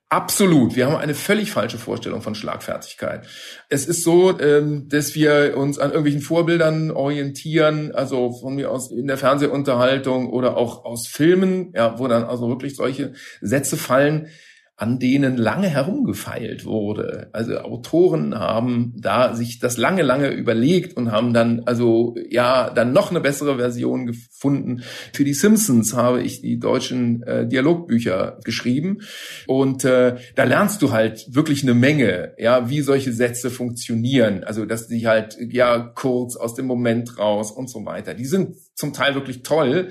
Absolut. 0.10 0.78
Wir 0.78 0.86
haben 0.86 0.96
eine 0.96 1.14
völlig 1.14 1.52
falsche 1.52 1.78
Vorstellung 1.78 2.22
von 2.22 2.34
Schlagfertigkeit. 2.34 3.28
Es 3.68 3.86
ist 3.86 4.04
so, 4.04 4.40
ähm, 4.40 4.88
dass 4.88 5.16
wir 5.16 5.58
uns 5.58 5.80
an 5.80 5.90
irgendwelchen 5.90 6.22
Vorbildern 6.22 6.92
orientieren, 6.92 7.92
also 7.94 8.32
von 8.32 8.56
mir 8.56 8.72
aus 8.72 8.90
in 8.90 9.08
der 9.08 9.18
Fernsehunterhaltung 9.18 10.30
oder 10.30 10.56
auch 10.56 10.86
aus 10.86 11.08
Filmen, 11.08 11.74
ja, 11.76 12.00
wo 12.00 12.08
dann 12.08 12.24
also 12.24 12.48
wirklich 12.48 12.78
solche 12.78 13.14
Sätze 13.42 13.76
fallen, 13.76 14.30
an 14.80 15.00
denen 15.00 15.38
lange 15.38 15.68
herumgefeilt 15.68 16.64
wurde. 16.64 17.30
Also 17.34 17.58
Autoren 17.58 18.36
haben 18.36 18.94
da 18.96 19.34
sich 19.34 19.58
das 19.58 19.78
lange, 19.78 20.04
lange 20.04 20.30
überlegt 20.30 20.96
und 20.96 21.12
haben 21.12 21.34
dann 21.34 21.64
also 21.66 22.16
ja 22.30 22.70
dann 22.70 22.94
noch 22.94 23.10
eine 23.10 23.20
bessere 23.20 23.58
Version 23.58 24.06
gefunden. 24.06 24.84
Für 25.14 25.24
die 25.24 25.34
Simpsons 25.34 25.96
habe 25.96 26.22
ich 26.22 26.42
die 26.42 26.60
deutschen 26.60 27.24
äh, 27.24 27.48
Dialogbücher 27.48 28.40
geschrieben 28.44 29.00
und 29.48 29.84
äh, 29.84 30.18
da 30.36 30.44
lernst 30.44 30.84
du 30.84 30.92
halt 30.92 31.26
wirklich 31.32 31.64
eine 31.64 31.74
Menge, 31.74 32.34
ja, 32.38 32.70
wie 32.70 32.82
solche 32.82 33.14
Sätze 33.14 33.50
funktionieren. 33.50 34.44
Also 34.44 34.66
dass 34.66 34.88
die 34.88 35.08
halt 35.08 35.38
ja 35.40 35.80
kurz 35.80 36.36
aus 36.36 36.54
dem 36.54 36.68
Moment 36.68 37.18
raus 37.18 37.52
und 37.52 37.68
so 37.68 37.84
weiter. 37.84 38.14
Die 38.14 38.26
sind 38.26 38.56
zum 38.76 38.94
Teil 38.94 39.16
wirklich 39.16 39.42
toll. 39.42 39.90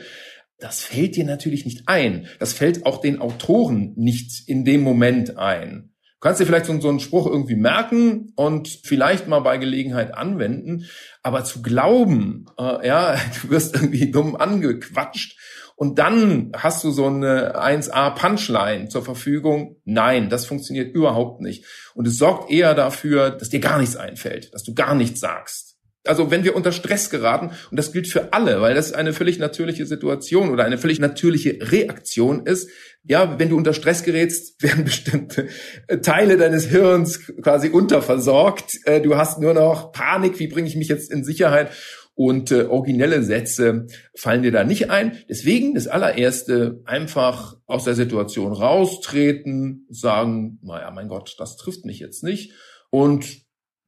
Das 0.58 0.82
fällt 0.82 1.17
dir 1.17 1.25
natürlich 1.25 1.64
nicht 1.64 1.82
ein. 1.87 2.26
Das 2.38 2.53
fällt 2.53 2.87
auch 2.87 3.00
den 3.00 3.20
Autoren 3.20 3.93
nicht 3.97 4.49
in 4.49 4.64
dem 4.64 4.82
Moment 4.82 5.37
ein. 5.37 5.93
Du 6.14 6.20
kannst 6.20 6.41
dir 6.41 6.47
vielleicht 6.47 6.64
so, 6.64 6.81
so 6.81 6.88
einen 6.88 7.00
Spruch 7.00 7.26
irgendwie 7.26 7.56
merken 7.56 8.32
und 8.37 8.69
vielleicht 8.85 9.29
mal 9.29 9.41
bei 9.41 9.58
Gelegenheit 9.58 10.14
anwenden, 10.14 10.87
aber 11.23 11.44
zu 11.44 11.61
glauben, 11.61 12.47
äh, 12.58 12.87
ja, 12.87 13.17
du 13.43 13.50
wirst 13.50 13.75
irgendwie 13.75 14.11
dumm 14.11 14.35
angequatscht 14.35 15.38
und 15.76 15.99
dann 15.99 16.53
hast 16.56 16.82
du 16.85 16.91
so 16.91 17.06
eine 17.06 17.55
1A 17.56 18.14
Punchline 18.14 18.88
zur 18.88 19.05
Verfügung. 19.05 19.76
Nein, 19.85 20.31
das 20.31 20.47
funktioniert 20.47 20.94
überhaupt 20.94 21.43
nicht. 21.43 21.67
Und 21.94 22.08
es 22.08 22.17
sorgt 22.17 22.51
eher 22.51 22.75
dafür, 22.75 23.31
dass 23.31 23.51
dir 23.51 23.60
gar 23.60 23.79
nichts 23.79 23.94
einfällt, 23.94 24.55
dass 24.55 24.65
du 24.65 24.72
gar 24.75 24.94
nichts 24.94 25.20
sagst 25.20 25.75
also 26.08 26.31
wenn 26.31 26.44
wir 26.44 26.56
unter 26.56 26.72
Stress 26.72 27.10
geraten, 27.10 27.51
und 27.70 27.77
das 27.79 27.93
gilt 27.93 28.08
für 28.08 28.32
alle, 28.32 28.60
weil 28.60 28.75
das 28.75 28.93
eine 28.93 29.13
völlig 29.13 29.39
natürliche 29.39 29.86
Situation 29.86 30.51
oder 30.51 30.65
eine 30.65 30.79
völlig 30.79 30.98
natürliche 30.98 31.58
Reaktion 31.60 32.46
ist, 32.46 32.69
ja, 33.05 33.39
wenn 33.39 33.51
du 33.51 33.56
unter 33.56 33.72
Stress 33.72 34.03
gerätst, 34.03 34.63
werden 34.63 34.84
bestimmte 34.84 35.48
äh, 35.86 35.98
Teile 35.98 36.36
deines 36.36 36.67
Hirns 36.67 37.27
quasi 37.43 37.69
unterversorgt. 37.69 38.79
Äh, 38.84 39.01
du 39.01 39.17
hast 39.17 39.41
nur 39.41 39.55
noch 39.55 39.93
Panik, 39.93 40.39
wie 40.39 40.48
bringe 40.48 40.69
ich 40.69 40.77
mich 40.77 40.89
jetzt 40.89 41.10
in 41.10 41.25
Sicherheit? 41.25 41.70
Und 42.15 42.51
äh, 42.51 42.65
originelle 42.65 43.22
Sätze 43.22 43.89
fallen 44.15 44.43
dir 44.43 44.51
da 44.51 44.65
nicht 44.65 44.91
ein. 44.91 45.19
Deswegen 45.29 45.75
das 45.75 45.86
allererste 45.86 46.81
einfach 46.86 47.58
aus 47.67 47.84
der 47.84 47.94
Situation 47.94 48.55
raustreten, 48.55 49.86
sagen, 49.91 50.58
naja, 50.63 50.91
mein 50.91 51.08
Gott, 51.08 51.36
das 51.39 51.58
trifft 51.58 51.84
mich 51.84 51.98
jetzt 51.98 52.25
nicht. 52.25 52.53
Und 52.89 53.45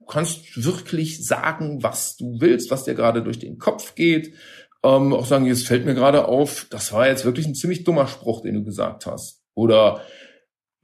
kannst 0.08 0.64
wirklich 0.64 1.24
sagen, 1.24 1.82
was 1.82 2.16
du 2.16 2.40
willst, 2.40 2.70
was 2.70 2.84
dir 2.84 2.94
gerade 2.94 3.22
durch 3.22 3.38
den 3.38 3.58
Kopf 3.58 3.94
geht. 3.94 4.34
Ähm, 4.82 5.12
auch 5.12 5.26
sagen, 5.26 5.46
es 5.46 5.64
fällt 5.64 5.84
mir 5.84 5.94
gerade 5.94 6.26
auf, 6.26 6.66
das 6.70 6.92
war 6.92 7.08
jetzt 7.08 7.24
wirklich 7.24 7.46
ein 7.46 7.54
ziemlich 7.54 7.84
dummer 7.84 8.06
Spruch, 8.06 8.42
den 8.42 8.54
du 8.54 8.64
gesagt 8.64 9.06
hast. 9.06 9.42
Oder 9.54 10.02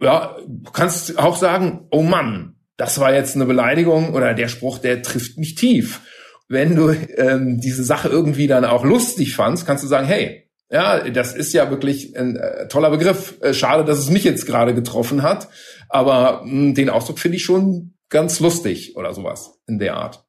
ja, 0.01 0.37
kannst 0.73 1.19
auch 1.19 1.37
sagen, 1.37 1.87
oh 1.91 2.03
Mann, 2.03 2.57
das 2.77 2.99
war 2.99 3.15
jetzt 3.15 3.37
eine 3.37 3.47
Beleidigung 3.47 4.15
oder 4.15 4.35
der 4.35 4.49
Spruch, 4.49 4.79
der 4.79 5.03
trifft 5.03 5.39
mich 5.39 5.55
tief. 5.55 6.01
Wenn 6.49 6.77
du 6.77 6.91
ähm, 7.17 7.61
diese 7.61 7.85
Sache 7.85 8.09
irgendwie 8.09 8.47
dann 8.47 8.65
auch 8.65 8.85
lustig 8.85 9.35
fandst, 9.35 9.67
kannst 9.67 9.85
du 9.85 9.89
sagen, 9.89 10.07
hey, 10.07 10.51
ja, 10.71 11.09
das 11.09 11.35
ist 11.35 11.53
ja 11.53 11.71
wirklich 11.71 12.19
ein 12.19 12.37
äh, 12.37 12.69
toller 12.69 12.91
Begriff. 12.91 13.35
Äh, 13.41 13.55
schade, 13.55 13.85
dass 13.85 13.99
es 13.99 14.11
mich 14.11 14.25
jetzt 14.25 14.47
gerade 14.47 14.75
getroffen 14.75 15.23
hat, 15.23 15.49
aber 15.89 16.43
mh, 16.45 16.51
hm, 16.51 16.75
den 16.75 16.91
Ausdruck 16.91 17.19
finde 17.19 17.37
ich 17.37 17.45
schon 17.45 17.94
ganz 18.15 18.39
lustig 18.39 18.97
oder 18.97 19.13
sowas 19.13 19.61
in 19.67 19.81
der 19.81 19.97
Art. 19.97 20.25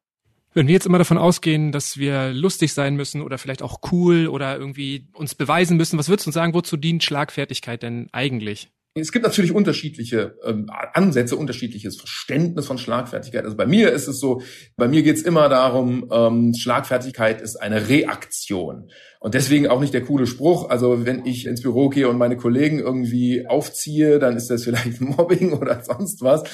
Wenn 0.54 0.66
wir 0.66 0.74
jetzt 0.74 0.86
immer 0.86 0.98
davon 0.98 1.18
ausgehen, 1.18 1.70
dass 1.70 1.98
wir 1.98 2.32
lustig 2.32 2.74
sein 2.74 2.96
müssen 2.96 3.22
oder 3.22 3.38
vielleicht 3.38 3.62
auch 3.62 3.78
cool 3.92 4.26
oder 4.26 4.58
irgendwie 4.58 5.06
uns 5.12 5.36
beweisen 5.36 5.76
müssen, 5.76 5.96
was 5.96 6.08
würdest 6.08 6.26
du 6.26 6.30
uns 6.30 6.34
sagen, 6.34 6.52
wozu 6.52 6.76
dient 6.76 7.04
Schlagfertigkeit 7.04 7.82
denn 7.82 8.08
eigentlich? 8.12 8.70
Es 8.98 9.12
gibt 9.12 9.24
natürlich 9.24 9.52
unterschiedliche 9.52 10.38
ähm, 10.42 10.70
Ansätze, 10.94 11.36
unterschiedliches 11.36 11.98
Verständnis 11.98 12.66
von 12.66 12.78
Schlagfertigkeit. 12.78 13.44
Also 13.44 13.56
bei 13.56 13.66
mir 13.66 13.92
ist 13.92 14.08
es 14.08 14.18
so, 14.18 14.40
bei 14.76 14.88
mir 14.88 15.02
geht 15.02 15.16
es 15.16 15.22
immer 15.22 15.50
darum, 15.50 16.08
ähm, 16.10 16.54
Schlagfertigkeit 16.54 17.42
ist 17.42 17.56
eine 17.56 17.90
Reaktion. 17.90 18.90
Und 19.20 19.34
deswegen 19.34 19.66
auch 19.68 19.80
nicht 19.80 19.92
der 19.92 20.02
coole 20.02 20.26
Spruch. 20.26 20.70
Also 20.70 21.04
wenn 21.04 21.26
ich 21.26 21.46
ins 21.46 21.60
Büro 21.60 21.90
gehe 21.90 22.08
und 22.08 22.16
meine 22.16 22.38
Kollegen 22.38 22.78
irgendwie 22.78 23.46
aufziehe, 23.46 24.18
dann 24.18 24.34
ist 24.34 24.48
das 24.48 24.64
vielleicht 24.64 25.00
Mobbing 25.00 25.52
oder 25.52 25.82
sonst 25.82 26.22
was. 26.22 26.44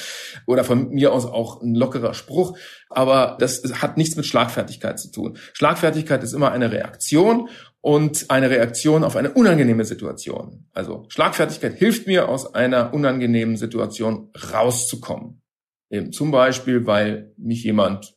Oder 0.45 0.65
von 0.65 0.89
mir 0.89 1.13
aus 1.13 1.25
auch 1.25 1.61
ein 1.61 1.75
lockerer 1.75 2.13
Spruch. 2.13 2.57
Aber 2.89 3.37
das 3.39 3.63
hat 3.81 3.95
nichts 3.97 4.17
mit 4.17 4.25
Schlagfertigkeit 4.25 4.99
zu 4.99 5.11
tun. 5.11 5.37
Schlagfertigkeit 5.53 6.21
ist 6.23 6.33
immer 6.33 6.51
eine 6.51 6.71
Reaktion 6.71 7.47
und 7.83 8.29
eine 8.29 8.49
Reaktion 8.49 9.03
auf 9.03 9.17
eine 9.17 9.31
unangenehme 9.33 9.83
Situation. 9.83 10.69
Also 10.71 11.05
Schlagfertigkeit 11.09 11.73
hilft 11.73 12.07
mir, 12.07 12.29
aus 12.29 12.55
einer 12.55 12.93
unangenehmen 12.93 13.57
Situation 13.57 14.31
rauszukommen. 14.53 15.41
Eben 15.89 16.13
zum 16.13 16.31
Beispiel, 16.31 16.87
weil 16.87 17.33
mich 17.37 17.65
jemand 17.65 18.15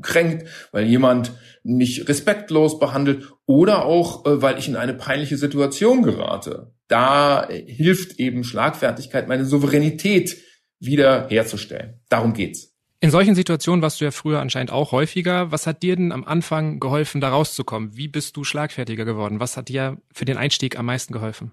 kränkt, 0.00 0.48
weil 0.72 0.86
jemand 0.86 1.32
mich 1.62 2.08
respektlos 2.08 2.78
behandelt 2.78 3.30
oder 3.44 3.84
auch, 3.84 4.24
äh, 4.24 4.40
weil 4.40 4.58
ich 4.58 4.68
in 4.68 4.76
eine 4.76 4.94
peinliche 4.94 5.36
Situation 5.36 6.02
gerate. 6.02 6.72
Da 6.88 7.46
hilft 7.46 8.18
eben 8.18 8.42
Schlagfertigkeit, 8.42 9.28
meine 9.28 9.44
Souveränität 9.44 10.38
wieder 10.80 11.28
herzustellen. 11.28 12.00
Darum 12.08 12.32
geht's. 12.32 12.77
In 13.00 13.12
solchen 13.12 13.36
Situationen 13.36 13.80
warst 13.80 14.00
du 14.00 14.04
ja 14.04 14.10
früher 14.10 14.40
anscheinend 14.40 14.72
auch 14.72 14.90
häufiger. 14.90 15.52
Was 15.52 15.68
hat 15.68 15.84
dir 15.84 15.94
denn 15.94 16.10
am 16.10 16.24
Anfang 16.24 16.80
geholfen, 16.80 17.20
da 17.20 17.28
rauszukommen? 17.28 17.96
Wie 17.96 18.08
bist 18.08 18.36
du 18.36 18.42
schlagfertiger 18.42 19.04
geworden? 19.04 19.38
Was 19.38 19.56
hat 19.56 19.68
dir 19.68 19.98
für 20.12 20.24
den 20.24 20.36
Einstieg 20.36 20.76
am 20.76 20.86
meisten 20.86 21.12
geholfen? 21.12 21.52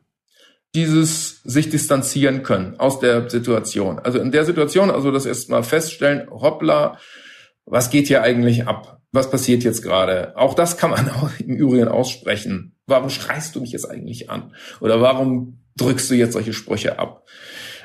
Dieses 0.73 1.43
sich 1.43 1.69
distanzieren 1.69 2.41
können 2.41 2.79
aus 2.79 2.99
der 2.99 3.29
Situation. 3.29 3.99
Also 3.99 4.19
in 4.19 4.31
der 4.31 4.43
Situation, 4.43 4.89
also 4.89 5.11
das 5.11 5.27
erstmal 5.27 5.61
feststellen, 5.63 6.27
hoppla, 6.31 6.97
was 7.65 7.91
geht 7.91 8.07
hier 8.07 8.23
eigentlich 8.23 8.67
ab? 8.67 9.01
Was 9.11 9.29
passiert 9.29 9.63
jetzt 9.63 9.83
gerade? 9.83 10.35
Auch 10.35 10.55
das 10.55 10.77
kann 10.77 10.89
man 10.89 11.09
auch 11.11 11.29
im 11.39 11.55
Übrigen 11.55 11.87
aussprechen. 11.87 12.75
Warum 12.87 13.11
schreist 13.11 13.55
du 13.55 13.61
mich 13.61 13.71
jetzt 13.71 13.89
eigentlich 13.89 14.31
an? 14.31 14.55
Oder 14.79 14.99
warum 14.99 15.59
drückst 15.77 16.09
du 16.09 16.15
jetzt 16.15 16.33
solche 16.33 16.53
Sprüche 16.53 16.97
ab? 16.97 17.23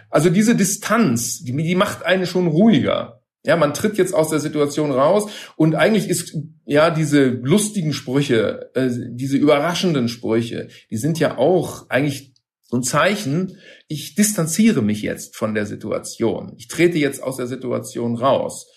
Also 0.09 0.31
diese 0.31 0.57
Distanz, 0.57 1.45
die, 1.45 1.55
die 1.55 1.75
macht 1.75 2.05
einen 2.05 2.27
schon 2.27 2.47
ruhiger. 2.47 3.20
Ja, 3.45 3.57
man 3.57 3.73
tritt 3.73 3.97
jetzt 3.97 4.15
aus 4.15 4.29
der 4.29 4.39
Situation 4.39 4.93
raus 4.93 5.31
und 5.57 5.75
eigentlich 5.75 6.09
ist 6.09 6.37
ja 6.67 6.91
diese 6.91 7.25
lustigen 7.25 7.95
Sprüche, 7.95 8.71
äh, 8.75 8.91
diese 9.13 9.39
überraschenden 9.39 10.09
Sprüche, 10.09 10.69
die 10.91 10.99
sind 10.99 11.19
ja 11.19 11.39
auch 11.39 11.89
eigentlich 11.89 12.35
so 12.63 12.77
ein 12.77 12.83
Zeichen, 12.83 13.57
ich 13.89 14.15
distanziere 14.15 14.83
mich 14.83 15.01
jetzt 15.03 15.37
von 15.37 15.55
der 15.55 15.65
Situation. 15.65 16.53
Ich 16.59 16.69
trete 16.69 16.99
jetzt 16.99 17.23
aus 17.23 17.37
der 17.37 17.47
Situation 17.47 18.15
raus. 18.15 18.69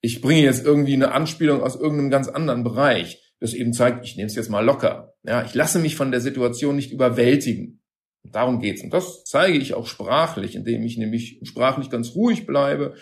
Ich 0.00 0.20
bringe 0.20 0.42
jetzt 0.42 0.64
irgendwie 0.64 0.94
eine 0.94 1.12
Anspielung 1.12 1.62
aus 1.62 1.76
irgendeinem 1.76 2.10
ganz 2.10 2.28
anderen 2.28 2.64
Bereich, 2.64 3.22
das 3.40 3.54
eben 3.54 3.72
zeigt, 3.72 4.04
ich 4.04 4.16
nehme 4.16 4.26
es 4.26 4.34
jetzt 4.34 4.50
mal 4.50 4.64
locker. 4.64 5.14
Ja, 5.22 5.44
ich 5.44 5.54
lasse 5.54 5.78
mich 5.78 5.96
von 5.96 6.10
der 6.10 6.20
Situation 6.20 6.76
nicht 6.76 6.92
überwältigen. 6.92 7.82
Darum 8.24 8.60
geht's. 8.60 8.82
Und 8.82 8.92
das 8.92 9.24
zeige 9.24 9.58
ich 9.58 9.74
auch 9.74 9.86
sprachlich, 9.86 10.54
indem 10.54 10.82
ich 10.82 10.98
nämlich 10.98 11.40
sprachlich 11.44 11.88
ganz 11.88 12.14
ruhig 12.14 12.46
bleibe 12.46 12.94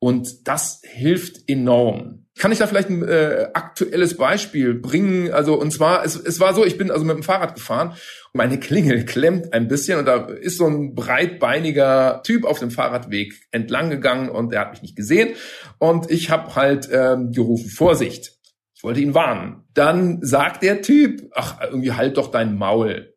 und 0.00 0.46
das 0.46 0.80
hilft 0.84 1.48
enorm. 1.48 2.26
Kann 2.38 2.52
ich 2.52 2.58
da 2.58 2.68
vielleicht 2.68 2.88
ein 2.88 3.02
äh, 3.02 3.48
aktuelles 3.52 4.16
Beispiel 4.16 4.74
bringen? 4.74 5.32
Also 5.32 5.58
und 5.58 5.72
zwar, 5.72 6.04
es, 6.04 6.14
es 6.14 6.38
war 6.38 6.54
so, 6.54 6.64
ich 6.64 6.78
bin 6.78 6.92
also 6.92 7.04
mit 7.04 7.16
dem 7.16 7.24
Fahrrad 7.24 7.56
gefahren 7.56 7.90
und 7.90 7.98
meine 8.34 8.60
Klingel 8.60 9.04
klemmt 9.04 9.52
ein 9.52 9.66
bisschen 9.66 9.98
und 9.98 10.04
da 10.04 10.26
ist 10.26 10.58
so 10.58 10.66
ein 10.66 10.94
breitbeiniger 10.94 12.22
Typ 12.24 12.44
auf 12.44 12.60
dem 12.60 12.70
Fahrradweg 12.70 13.34
entlang 13.50 13.90
gegangen 13.90 14.28
und 14.28 14.52
er 14.52 14.60
hat 14.60 14.70
mich 14.70 14.82
nicht 14.82 14.96
gesehen 14.96 15.30
und 15.78 16.10
ich 16.10 16.30
habe 16.30 16.54
halt 16.54 16.88
ähm, 16.92 17.32
gerufen, 17.32 17.68
Vorsicht. 17.68 18.38
Ich 18.76 18.84
wollte 18.84 19.00
ihn 19.00 19.14
warnen. 19.14 19.64
Dann 19.74 20.22
sagt 20.22 20.62
der 20.62 20.82
Typ, 20.82 21.28
ach, 21.34 21.60
irgendwie 21.60 21.90
halt 21.90 22.16
doch 22.16 22.30
dein 22.30 22.56
Maul. 22.56 23.14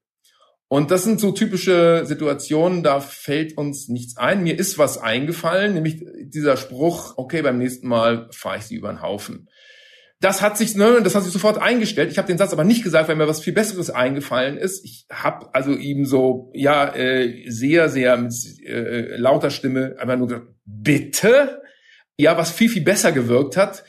Und 0.72 0.90
das 0.90 1.04
sind 1.04 1.20
so 1.20 1.34
typische 1.34 2.06
Situationen, 2.06 2.82
da 2.82 3.02
fällt 3.02 3.58
uns 3.58 3.90
nichts 3.90 4.16
ein. 4.16 4.42
Mir 4.42 4.58
ist 4.58 4.78
was 4.78 4.98
eingefallen, 4.98 5.74
nämlich 5.74 6.02
dieser 6.22 6.56
Spruch, 6.56 7.18
okay, 7.18 7.42
beim 7.42 7.58
nächsten 7.58 7.90
Mal 7.90 8.30
fahre 8.32 8.60
ich 8.60 8.64
sie 8.64 8.76
über 8.76 8.88
den 8.88 9.02
Haufen. 9.02 9.50
Das 10.22 10.42
hat 10.42 10.58
sich, 10.58 10.78
ne, 10.78 11.02
das 11.04 11.14
hat 11.14 11.26
sich 11.26 11.34
sofort 11.34 11.58
eingestellt. 11.58 12.10
Ich 12.10 12.18
habe 12.18 12.30
den 12.30 12.38
Satz 12.38 12.54
aber 12.54 12.64
nicht 12.64 12.86
gesagt, 12.86 13.10
weil 13.10 13.18
mir 13.18 13.28
was 13.28 13.42
viel 13.42 13.52
Besseres 13.52 13.90
eingefallen 13.90 14.58
ist. 14.58 14.86
Ich 14.86 15.08
habe 15.12 15.54
also 15.54 15.74
ihm 15.74 16.06
so, 16.06 16.54
ja, 16.56 16.96
äh, 16.96 17.44
sehr, 17.50 17.90
sehr 17.90 18.16
mit 18.16 18.34
äh, 18.66 19.18
lauter 19.18 19.50
Stimme 19.50 19.98
einfach 20.00 20.18
nur 20.18 20.28
gesagt, 20.28 20.48
bitte? 20.64 21.64
Ja, 22.16 22.38
was 22.38 22.50
viel, 22.50 22.70
viel 22.70 22.84
besser 22.84 23.12
gewirkt 23.12 23.58
hat, 23.58 23.84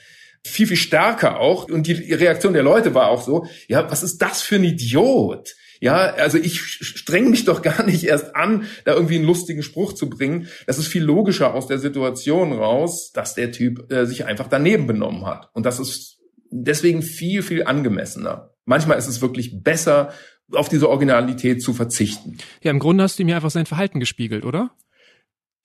viel, 0.45 0.67
viel 0.67 0.77
stärker 0.77 1.39
auch. 1.39 1.71
Und 1.71 1.87
die 1.87 2.13
Reaktion 2.13 2.55
der 2.55 2.65
Leute 2.65 2.93
war 2.93 3.07
auch 3.07 3.23
so, 3.23 3.47
ja, 3.69 3.89
was 3.89 4.03
ist 4.03 4.21
das 4.21 4.43
für 4.43 4.57
ein 4.57 4.65
Idiot? 4.65 5.55
Ja, 5.83 6.15
also 6.15 6.39
ich 6.39 6.61
streng 6.61 7.29
mich 7.29 7.45
doch 7.45 7.61
gar 7.61 7.83
nicht 7.83 8.05
erst 8.05 8.37
an, 8.37 8.67
da 8.85 8.95
irgendwie 8.95 9.17
einen 9.17 9.25
lustigen 9.25 9.65
Spruch 9.65 9.95
zu 9.95 10.09
bringen. 10.09 10.47
Das 10.69 10.79
ist 10.79 10.87
viel 10.87 11.03
logischer 11.03 11.55
aus 11.55 11.67
der 11.67 11.81
Situation 11.81 12.53
raus, 12.53 13.11
dass 13.13 13.35
der 13.35 13.51
Typ 13.51 13.91
äh, 13.91 14.07
sich 14.07 14.25
einfach 14.25 14.47
daneben 14.47 14.87
benommen 14.87 15.27
hat. 15.27 15.51
Und 15.55 15.67
das 15.67 15.81
ist 15.81 16.21
deswegen 16.53 17.03
viel, 17.03 17.43
viel 17.43 17.65
angemessener. 17.65 18.55
Manchmal 18.65 18.97
ist 18.97 19.09
es 19.09 19.21
wirklich 19.23 19.65
besser, 19.65 20.13
auf 20.53 20.69
diese 20.69 20.89
Originalität 20.89 21.61
zu 21.61 21.73
verzichten. 21.73 22.39
Ja, 22.63 22.71
im 22.71 22.79
Grunde 22.79 23.03
hast 23.03 23.19
du 23.19 23.25
mir 23.25 23.35
einfach 23.35 23.51
sein 23.51 23.67
Verhalten 23.67 23.99
gespiegelt, 23.99 24.45
oder? 24.45 24.71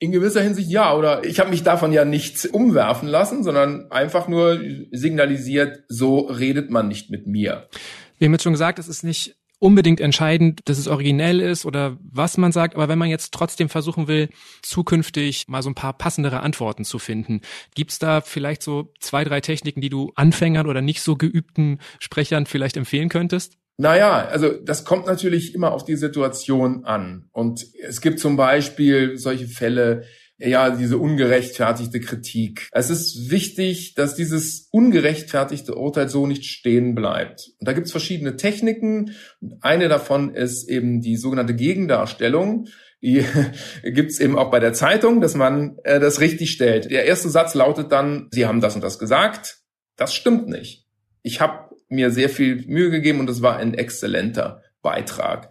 In 0.00 0.10
gewisser 0.10 0.42
Hinsicht 0.42 0.68
ja, 0.68 0.96
oder 0.96 1.24
ich 1.24 1.38
habe 1.38 1.50
mich 1.50 1.62
davon 1.62 1.92
ja 1.92 2.04
nicht 2.04 2.44
umwerfen 2.46 3.06
lassen, 3.06 3.44
sondern 3.44 3.92
einfach 3.92 4.26
nur 4.26 4.60
signalisiert, 4.90 5.84
so 5.86 6.22
redet 6.22 6.70
man 6.70 6.88
nicht 6.88 7.08
mit 7.08 7.28
mir. 7.28 7.68
Wir 8.18 8.26
haben 8.26 8.32
jetzt 8.32 8.42
schon 8.42 8.52
gesagt, 8.52 8.80
es 8.80 8.88
ist 8.88 9.04
nicht 9.04 9.37
unbedingt 9.58 10.00
entscheidend, 10.00 10.60
dass 10.68 10.78
es 10.78 10.88
originell 10.88 11.40
ist 11.40 11.66
oder 11.66 11.98
was 12.00 12.36
man 12.36 12.52
sagt, 12.52 12.74
aber 12.74 12.88
wenn 12.88 12.98
man 12.98 13.08
jetzt 13.08 13.32
trotzdem 13.34 13.68
versuchen 13.68 14.06
will, 14.08 14.28
zukünftig 14.62 15.48
mal 15.48 15.62
so 15.62 15.70
ein 15.70 15.74
paar 15.74 15.92
passendere 15.92 16.40
Antworten 16.40 16.84
zu 16.84 16.98
finden, 16.98 17.40
gibt's 17.74 17.98
da 17.98 18.20
vielleicht 18.20 18.62
so 18.62 18.92
zwei, 19.00 19.24
drei 19.24 19.40
Techniken, 19.40 19.80
die 19.80 19.88
du 19.88 20.12
Anfängern 20.14 20.66
oder 20.66 20.80
nicht 20.80 21.02
so 21.02 21.16
geübten 21.16 21.78
Sprechern 21.98 22.46
vielleicht 22.46 22.76
empfehlen 22.76 23.08
könntest? 23.08 23.58
Naja, 23.80 24.26
also 24.26 24.52
das 24.52 24.84
kommt 24.84 25.06
natürlich 25.06 25.54
immer 25.54 25.72
auf 25.72 25.84
die 25.84 25.94
Situation 25.94 26.84
an. 26.84 27.28
Und 27.30 27.64
es 27.80 28.00
gibt 28.00 28.18
zum 28.18 28.36
Beispiel 28.36 29.16
solche 29.16 29.46
Fälle, 29.46 30.02
ja, 30.38 30.70
diese 30.70 30.98
ungerechtfertigte 30.98 31.98
Kritik. 32.00 32.68
Es 32.70 32.90
ist 32.90 33.30
wichtig, 33.30 33.94
dass 33.94 34.14
dieses 34.14 34.68
ungerechtfertigte 34.70 35.74
Urteil 35.74 36.08
so 36.08 36.26
nicht 36.26 36.44
stehen 36.44 36.94
bleibt. 36.94 37.50
Und 37.58 37.66
da 37.66 37.72
gibt 37.72 37.86
es 37.86 37.92
verschiedene 37.92 38.36
Techniken. 38.36 39.16
Eine 39.60 39.88
davon 39.88 40.34
ist 40.34 40.68
eben 40.68 41.00
die 41.00 41.16
sogenannte 41.16 41.54
Gegendarstellung. 41.54 42.68
Die 43.02 43.24
gibt 43.82 44.12
es 44.12 44.20
eben 44.20 44.38
auch 44.38 44.50
bei 44.50 44.60
der 44.60 44.72
Zeitung, 44.72 45.20
dass 45.20 45.34
man 45.34 45.76
äh, 45.82 45.98
das 45.98 46.20
richtig 46.20 46.52
stellt. 46.52 46.90
Der 46.90 47.04
erste 47.04 47.30
Satz 47.30 47.54
lautet 47.54 47.90
dann, 47.90 48.28
Sie 48.30 48.46
haben 48.46 48.60
das 48.60 48.76
und 48.76 48.84
das 48.84 49.00
gesagt. 49.00 49.58
Das 49.96 50.14
stimmt 50.14 50.48
nicht. 50.48 50.86
Ich 51.22 51.40
habe 51.40 51.74
mir 51.88 52.12
sehr 52.12 52.28
viel 52.28 52.64
Mühe 52.66 52.90
gegeben 52.90 53.18
und 53.18 53.28
es 53.28 53.42
war 53.42 53.56
ein 53.56 53.74
exzellenter 53.74 54.62
Beitrag. 54.82 55.48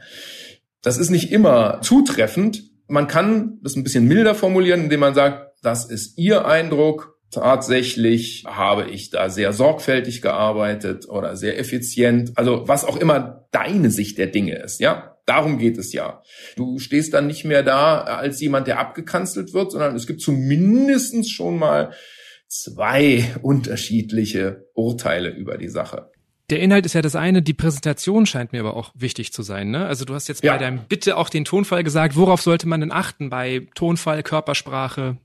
Das 0.82 0.98
ist 0.98 1.10
nicht 1.10 1.32
immer 1.32 1.82
zutreffend, 1.82 2.67
man 2.88 3.08
kann 3.08 3.60
das 3.62 3.76
ein 3.76 3.84
bisschen 3.84 4.08
milder 4.08 4.36
formulieren, 4.36 4.84
indem 4.84 5.02
man 5.02 5.14
sagt, 5.14 5.54
das 5.62 5.86
ist 5.86 6.18
Ihr 6.18 6.46
Eindruck. 6.46 7.16
Tatsächlich 7.30 8.46
habe 8.48 8.90
ich 8.90 9.10
da 9.10 9.30
sehr 9.30 9.52
sorgfältig 9.52 10.22
gearbeitet 10.22 11.10
oder 11.10 11.36
sehr 11.36 11.60
effizient. 11.60 12.32
Also 12.36 12.68
was 12.68 12.86
auch 12.86 12.96
immer 12.96 13.48
deine 13.52 13.92
Sicht 13.92 14.18
der 14.18 14.28
Dinge 14.28 14.56
ist, 14.56 14.80
ja. 14.80 15.14
Darum 15.26 15.58
geht 15.58 15.78
es 15.78 15.92
ja. 15.92 16.22
Du 16.56 16.80
stehst 16.80 17.14
dann 17.14 17.28
nicht 17.28 17.44
mehr 17.44 17.62
da 17.62 18.00
als 18.00 18.40
jemand, 18.40 18.66
der 18.68 18.80
abgekanzelt 18.80 19.54
wird, 19.54 19.74
sondern 19.74 19.94
es 19.94 20.08
gibt 20.08 20.22
zumindestens 20.22 21.30
schon 21.30 21.60
mal 21.60 21.92
zwei 22.48 23.36
unterschiedliche 23.42 24.70
Urteile 24.74 25.30
über 25.30 25.58
die 25.58 25.68
Sache. 25.68 26.12
Der 26.50 26.62
Inhalt 26.62 26.86
ist 26.86 26.94
ja 26.94 27.02
das 27.02 27.16
eine, 27.16 27.42
die 27.42 27.54
Präsentation 27.54 28.26
scheint 28.26 28.54
mir 28.54 28.62
aber 28.62 28.76
auch 28.76 28.92
wichtig 28.96 29.34
zu 29.34 29.44
sein. 29.44 29.70
Ne? 29.70 29.86
Also 29.86 30.06
du 30.06 30.14
hast 30.14 30.30
jetzt 30.30 30.44
ja. 30.44 30.54
bei 30.54 30.60
deinem 30.60 30.80
Bitte 30.88 31.18
auch 31.18 31.28
den 31.28 31.44
Tonfall 31.44 31.84
gesagt. 31.84 32.16
Worauf 32.16 32.42
sollte 32.42 32.68
man 32.68 32.80
denn 32.80 32.92
achten 32.92 33.30
bei 33.30 33.68
Tonfall, 33.76 34.24
Körpersprache? 34.24 35.18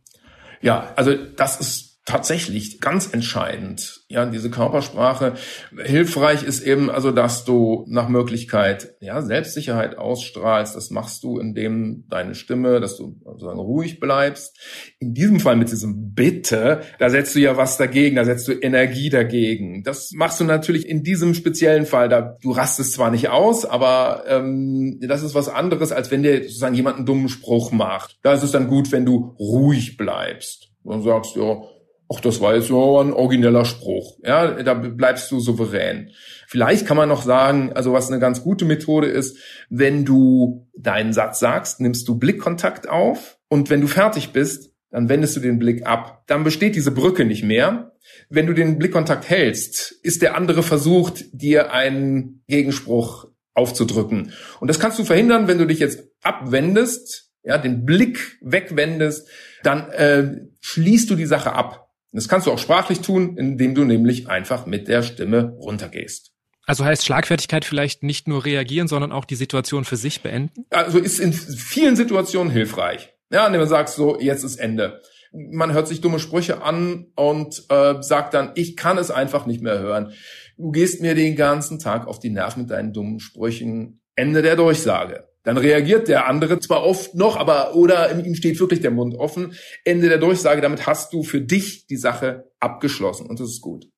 Ja, 0.63 0.93
also 0.97 1.15
das 1.15 1.61
ist 1.61 1.92
tatsächlich 2.05 2.81
ganz 2.81 3.13
entscheidend. 3.13 4.03
Ja, 4.09 4.27
diese 4.27 4.51
Körpersprache. 4.51 5.35
Hilfreich 5.85 6.43
ist 6.43 6.63
eben 6.63 6.91
also, 6.91 7.13
dass 7.13 7.45
du 7.45 7.85
nach 7.89 8.09
Möglichkeit, 8.09 8.97
ja, 9.01 9.23
Selbstsicherheit 9.23 9.99
ausstrahlst. 9.99 10.75
Das 10.75 10.91
machst 10.91 11.23
du, 11.23 11.39
indem 11.39 12.05
deine 12.09 12.35
Stimme, 12.35 12.81
dass 12.81 12.97
du 12.97 13.21
sozusagen 13.25 13.61
ruhig 13.61 14.01
bleibst. 14.01 14.59
In 14.99 15.15
diesem 15.15 15.39
Fall 15.39 15.55
mit 15.55 15.71
diesem 15.71 16.13
Bitte, 16.13 16.81
da 16.99 17.09
setzt 17.09 17.37
du 17.37 17.41
ja 17.41 17.57
was 17.57 17.77
dagegen, 17.77 18.17
da 18.17 18.25
setzt 18.25 18.49
du 18.49 18.53
Energie 18.53 19.09
dagegen. 19.09 19.85
Das 19.85 20.11
machst 20.13 20.41
du 20.41 20.45
natürlich 20.45 20.89
in 20.89 21.05
diesem 21.05 21.35
speziellen 21.35 21.87
Fall. 21.87 22.09
Da, 22.09 22.37
du 22.43 22.51
rastest 22.51 22.95
zwar 22.95 23.13
nicht 23.13 23.29
aus, 23.29 23.65
aber 23.65 24.25
ähm, 24.27 24.99
das 25.03 25.23
ist 25.23 25.37
was 25.37 25.49
anderes, 25.49 25.93
als 25.93 26.11
wenn 26.11 26.25
dir 26.25 26.43
sozusagen 26.43 26.75
jemand 26.75 26.97
einen 26.97 27.07
dummen 27.07 27.29
Spruch 27.29 27.71
macht. 27.71 28.19
Da 28.23 28.33
ist 28.33 28.43
es 28.43 28.51
dann 28.51 28.67
gut, 28.67 28.91
wenn 28.91 29.07
du 29.07 29.37
ruhig 29.39 29.97
bleibst 29.97 30.73
und 30.83 31.03
sagst, 31.03 31.37
ja, 31.37 31.63
ach, 32.13 32.21
das 32.21 32.41
war 32.41 32.55
jetzt 32.55 32.69
so 32.69 33.01
ein 33.01 33.13
origineller 33.13 33.65
Spruch. 33.65 34.19
Ja, 34.23 34.63
da 34.63 34.75
bleibst 34.75 35.31
du 35.31 35.41
souverän. 35.41 36.11
Vielleicht 36.47 36.87
kann 36.87 36.97
man 36.97 37.09
noch 37.09 37.23
sagen, 37.23 37.73
also 37.73 37.93
was 37.93 38.11
eine 38.11 38.21
ganz 38.21 38.43
gute 38.43 38.65
Methode 38.65 39.09
ist, 39.09 39.39
wenn 39.71 40.05
du 40.05 40.69
deinen 40.77 41.13
Satz 41.13 41.41
sagst, 41.41 41.81
nimmst 41.81 42.07
du 42.09 42.19
Blickkontakt 42.19 42.89
auf 42.89 43.39
und 43.49 43.71
wenn 43.71 43.81
du 43.81 43.87
fertig 43.87 44.33
bist, 44.33 44.73
dann 44.91 45.09
wendest 45.09 45.37
du 45.37 45.41
den 45.41 45.59
Blick 45.59 45.87
ab. 45.87 46.25
Dann 46.27 46.45
besteht 46.45 46.77
diese 46.77 46.91
Brücke 46.91 47.25
nicht 47.25 47.43
mehr. 47.43 47.93
Wenn 48.29 48.47
du 48.47 48.53
den 48.53 48.79
Blickkontakt 48.79 49.29
hältst, 49.29 49.93
ist 50.03 50.21
der 50.23 50.37
andere 50.37 50.63
versucht, 50.63 51.25
dir 51.33 51.73
einen 51.73 52.45
Gegenspruch 52.47 53.29
aufzudrücken. 53.55 54.33
Und 54.61 54.69
das 54.69 54.79
kannst 54.79 54.99
du 54.99 55.05
verhindern, 55.05 55.49
wenn 55.49 55.59
du 55.59 55.67
dich 55.67 55.79
jetzt 55.79 56.05
abwendest, 56.23 57.31
ja, 57.43 57.59
den 57.59 57.85
Blick 57.85 58.39
wegwendest, 58.41 59.29
dann 59.63 59.91
äh, 59.91 60.43
schließt 60.61 61.11
du 61.11 61.17
die 61.17 61.27
Sache 61.27 61.53
ab. 61.53 61.82
Das 62.13 62.29
kannst 62.29 62.47
du 62.47 62.53
auch 62.53 62.59
sprachlich 62.59 63.01
tun, 63.01 63.37
indem 63.37 63.75
du 63.75 63.85
nämlich 63.85 64.29
einfach 64.29 64.67
mit 64.67 64.87
der 64.87 65.03
Stimme 65.03 65.57
runtergehst. 65.59 66.33
Also 66.67 66.85
heißt 66.85 67.05
Schlagfertigkeit 67.05 67.65
vielleicht 67.65 68.03
nicht 68.03 68.29
nur 68.29 68.45
reagieren, 68.45 68.87
sondern 68.87 69.13
auch 69.13 69.25
die 69.25 69.35
Situation 69.35 69.85
für 69.85 69.97
sich 69.97 70.23
beenden? 70.23 70.65
Also 70.71 70.99
ist 70.99 71.19
in 71.19 71.33
vielen 71.33 71.97
Situationen 71.97 72.53
hilfreich. 72.53 73.13
Ja, 73.31 73.47
indem 73.47 73.63
du 73.63 73.67
sagst 73.67 73.97
so, 73.97 74.21
jetzt 74.21 74.45
ist 74.45 74.57
Ende. 74.57 75.01
Man 75.33 75.73
hört 75.73 75.89
sich 75.89 76.03
dumme 76.03 76.19
Sprüche 76.19 76.63
an 76.63 77.07
und 77.17 77.65
äh, 77.71 77.95
sagt 78.03 78.35
dann, 78.35 78.53
ich 78.55 78.77
kann 78.77 78.99
es 78.99 79.11
einfach 79.11 79.47
nicht 79.47 79.63
mehr 79.63 79.79
hören. 79.79 80.13
Du 80.59 80.71
gehst 80.71 81.01
mir 81.01 81.15
den 81.15 81.35
ganzen 81.35 81.79
Tag 81.79 82.07
auf 82.07 82.21
die 82.21 82.31
Nerven 82.31 82.63
mit 82.63 82.71
deinen 82.71 82.93
dummen 82.93 83.19
Sprüchen. 83.19 84.03
Ende 84.15 84.43
der 84.43 84.57
Durchsage. 84.57 85.25
Dann 85.45 85.57
reagiert 85.57 86.09
der 86.09 86.29
andere 86.29 86.61
zwar 86.61 86.85
oft 86.85 87.15
noch, 87.15 87.37
aber 87.37 87.75
oder 87.75 88.17
ihm 88.17 88.35
steht 88.35 88.61
wirklich 88.61 88.81
der 88.81 88.93
Mund 88.93 89.17
offen. 89.17 89.55
Ende 89.85 90.09
der 90.09 90.19
Durchsage, 90.19 90.61
damit 90.61 90.87
hast 90.87 91.13
du 91.13 91.23
für 91.23 91.41
dich 91.41 91.87
die 91.87 91.97
Sache 91.97 92.51
abgeschlossen 92.61 93.27
und 93.27 93.41
das 93.41 93.49
ist 93.49 93.61
gut. 93.61 93.89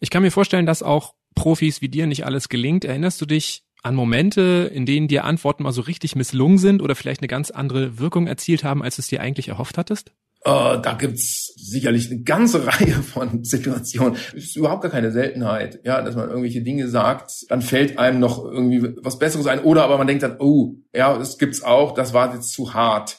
Ich 0.00 0.10
kann 0.10 0.22
mir 0.22 0.30
vorstellen, 0.30 0.66
dass 0.66 0.82
auch 0.82 1.14
Profis 1.34 1.80
wie 1.80 1.88
dir 1.88 2.06
nicht 2.06 2.26
alles 2.26 2.48
gelingt. 2.48 2.84
Erinnerst 2.84 3.20
du 3.20 3.26
dich 3.26 3.62
an 3.82 3.94
Momente, 3.94 4.70
in 4.72 4.86
denen 4.86 5.08
dir 5.08 5.24
Antworten 5.24 5.62
mal 5.62 5.72
so 5.72 5.82
richtig 5.82 6.14
misslungen 6.14 6.58
sind 6.58 6.82
oder 6.82 6.94
vielleicht 6.94 7.20
eine 7.20 7.28
ganz 7.28 7.50
andere 7.50 7.98
Wirkung 7.98 8.26
erzielt 8.26 8.64
haben, 8.64 8.82
als 8.82 8.96
du 8.96 9.00
es 9.00 9.08
dir 9.08 9.20
eigentlich 9.20 9.48
erhofft 9.48 9.78
hattest? 9.78 10.12
Äh, 10.44 10.80
da 10.80 10.96
gibt's 10.98 11.54
sicherlich 11.56 12.10
eine 12.10 12.22
ganze 12.22 12.66
Reihe 12.66 12.94
von 12.94 13.44
Situationen. 13.44 14.16
Es 14.36 14.44
ist 14.44 14.56
überhaupt 14.56 14.82
gar 14.82 14.90
keine 14.90 15.12
Seltenheit, 15.12 15.80
ja, 15.84 16.02
dass 16.02 16.16
man 16.16 16.28
irgendwelche 16.28 16.62
Dinge 16.62 16.88
sagt, 16.88 17.30
dann 17.48 17.62
fällt 17.62 17.98
einem 17.98 18.18
noch 18.18 18.44
irgendwie 18.44 18.94
was 19.02 19.18
Besseres 19.18 19.46
ein, 19.46 19.60
oder 19.60 19.84
aber 19.84 19.98
man 19.98 20.06
denkt 20.06 20.24
dann, 20.24 20.36
oh, 20.40 20.74
ja, 20.92 21.16
das 21.16 21.38
gibt's 21.38 21.62
auch, 21.62 21.94
das 21.94 22.12
war 22.12 22.34
jetzt 22.34 22.52
zu 22.52 22.74
hart. 22.74 23.18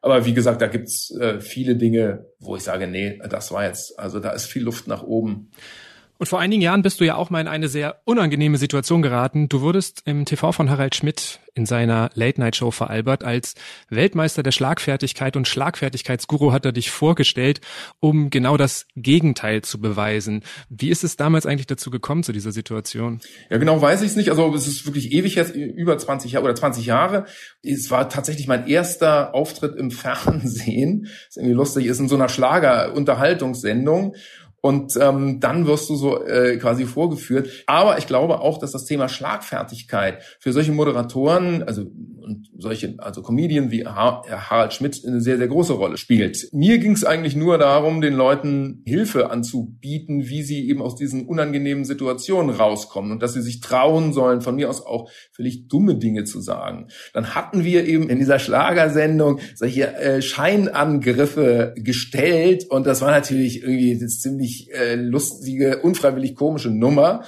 Aber 0.00 0.26
wie 0.26 0.34
gesagt, 0.34 0.60
da 0.60 0.66
gibt's 0.66 1.10
äh, 1.16 1.40
viele 1.40 1.76
Dinge, 1.76 2.26
wo 2.38 2.56
ich 2.56 2.62
sage, 2.62 2.86
nee, 2.86 3.20
das 3.28 3.52
war 3.52 3.64
jetzt, 3.64 3.98
also 3.98 4.20
da 4.20 4.30
ist 4.30 4.46
viel 4.46 4.62
Luft 4.62 4.86
nach 4.86 5.02
oben. 5.02 5.50
Und 6.18 6.26
vor 6.26 6.40
einigen 6.40 6.60
Jahren 6.60 6.82
bist 6.82 7.00
du 7.00 7.04
ja 7.04 7.14
auch 7.14 7.30
mal 7.30 7.40
in 7.40 7.46
eine 7.46 7.68
sehr 7.68 8.00
unangenehme 8.04 8.58
Situation 8.58 9.02
geraten. 9.02 9.48
Du 9.48 9.60
wurdest 9.60 10.02
im 10.04 10.24
TV 10.24 10.50
von 10.50 10.68
Harald 10.68 10.96
Schmidt 10.96 11.38
in 11.54 11.64
seiner 11.64 12.10
Late-Night-Show 12.14 12.72
veralbert. 12.72 13.22
Als 13.22 13.54
Weltmeister 13.88 14.42
der 14.42 14.50
Schlagfertigkeit 14.50 15.36
und 15.36 15.46
Schlagfertigkeitsguru 15.46 16.52
hat 16.52 16.64
er 16.64 16.72
dich 16.72 16.90
vorgestellt, 16.90 17.60
um 18.00 18.30
genau 18.30 18.56
das 18.56 18.86
Gegenteil 18.96 19.62
zu 19.62 19.80
beweisen. 19.80 20.42
Wie 20.68 20.88
ist 20.88 21.04
es 21.04 21.16
damals 21.16 21.46
eigentlich 21.46 21.68
dazu 21.68 21.88
gekommen, 21.90 22.24
zu 22.24 22.32
dieser 22.32 22.50
Situation? 22.50 23.20
Ja, 23.48 23.58
genau 23.58 23.80
weiß 23.80 24.02
ich 24.02 24.10
es 24.10 24.16
nicht. 24.16 24.30
Also 24.30 24.52
es 24.56 24.66
ist 24.66 24.86
wirklich 24.86 25.12
ewig 25.12 25.36
jetzt, 25.36 25.54
über 25.54 25.96
20 25.96 26.32
Jahre 26.32 26.46
oder 26.46 26.54
20 26.56 26.84
Jahre. 26.84 27.26
Es 27.62 27.92
war 27.92 28.08
tatsächlich 28.08 28.48
mein 28.48 28.66
erster 28.66 29.36
Auftritt 29.36 29.76
im 29.76 29.92
Fernsehen. 29.92 31.02
Das 31.02 31.12
ist 31.30 31.36
irgendwie 31.36 31.54
lustig, 31.54 31.86
ist 31.86 32.00
in 32.00 32.08
so 32.08 32.16
einer 32.16 32.28
Schlager-Unterhaltungssendung. 32.28 34.16
Und 34.60 34.94
ähm, 35.00 35.40
dann 35.40 35.66
wirst 35.66 35.88
du 35.88 35.96
so 35.96 36.24
äh, 36.24 36.56
quasi 36.56 36.84
vorgeführt. 36.84 37.48
Aber 37.66 37.98
ich 37.98 38.06
glaube 38.06 38.40
auch, 38.40 38.58
dass 38.58 38.72
das 38.72 38.84
Thema 38.84 39.08
Schlagfertigkeit 39.08 40.22
für 40.40 40.52
solche 40.52 40.72
Moderatoren, 40.72 41.62
also 41.62 41.86
und 42.28 42.50
solche, 42.58 42.94
also 42.98 43.22
Comedien 43.22 43.70
wie 43.70 43.86
Harald 43.86 44.74
Schmidt 44.74 45.02
eine 45.06 45.20
sehr, 45.20 45.38
sehr 45.38 45.48
große 45.48 45.72
Rolle 45.72 45.96
spielt. 45.96 46.48
Mir 46.52 46.78
ging 46.78 46.92
es 46.92 47.02
eigentlich 47.02 47.34
nur 47.34 47.56
darum, 47.56 48.02
den 48.02 48.12
Leuten 48.12 48.82
Hilfe 48.84 49.30
anzubieten, 49.30 50.28
wie 50.28 50.42
sie 50.42 50.68
eben 50.68 50.82
aus 50.82 50.94
diesen 50.94 51.26
unangenehmen 51.26 51.86
Situationen 51.86 52.54
rauskommen 52.54 53.12
und 53.12 53.22
dass 53.22 53.32
sie 53.32 53.40
sich 53.40 53.60
trauen 53.60 54.12
sollen, 54.12 54.42
von 54.42 54.56
mir 54.56 54.68
aus 54.68 54.84
auch 54.84 55.10
völlig 55.32 55.68
dumme 55.68 55.96
Dinge 55.96 56.24
zu 56.24 56.40
sagen. 56.40 56.88
Dann 57.14 57.34
hatten 57.34 57.64
wir 57.64 57.86
eben 57.86 58.10
in 58.10 58.18
dieser 58.18 58.38
Schlagersendung 58.38 59.40
solche 59.54 59.94
äh, 59.96 60.20
Scheinangriffe 60.20 61.72
gestellt 61.76 62.66
und 62.68 62.86
das 62.86 63.00
war 63.00 63.10
natürlich 63.10 63.62
irgendwie 63.62 63.98
das 63.98 64.20
ziemlich 64.48 64.72
äh, 64.72 64.94
lustige, 64.94 65.78
unfreiwillig 65.82 66.34
komische 66.34 66.70
Nummer 66.70 67.24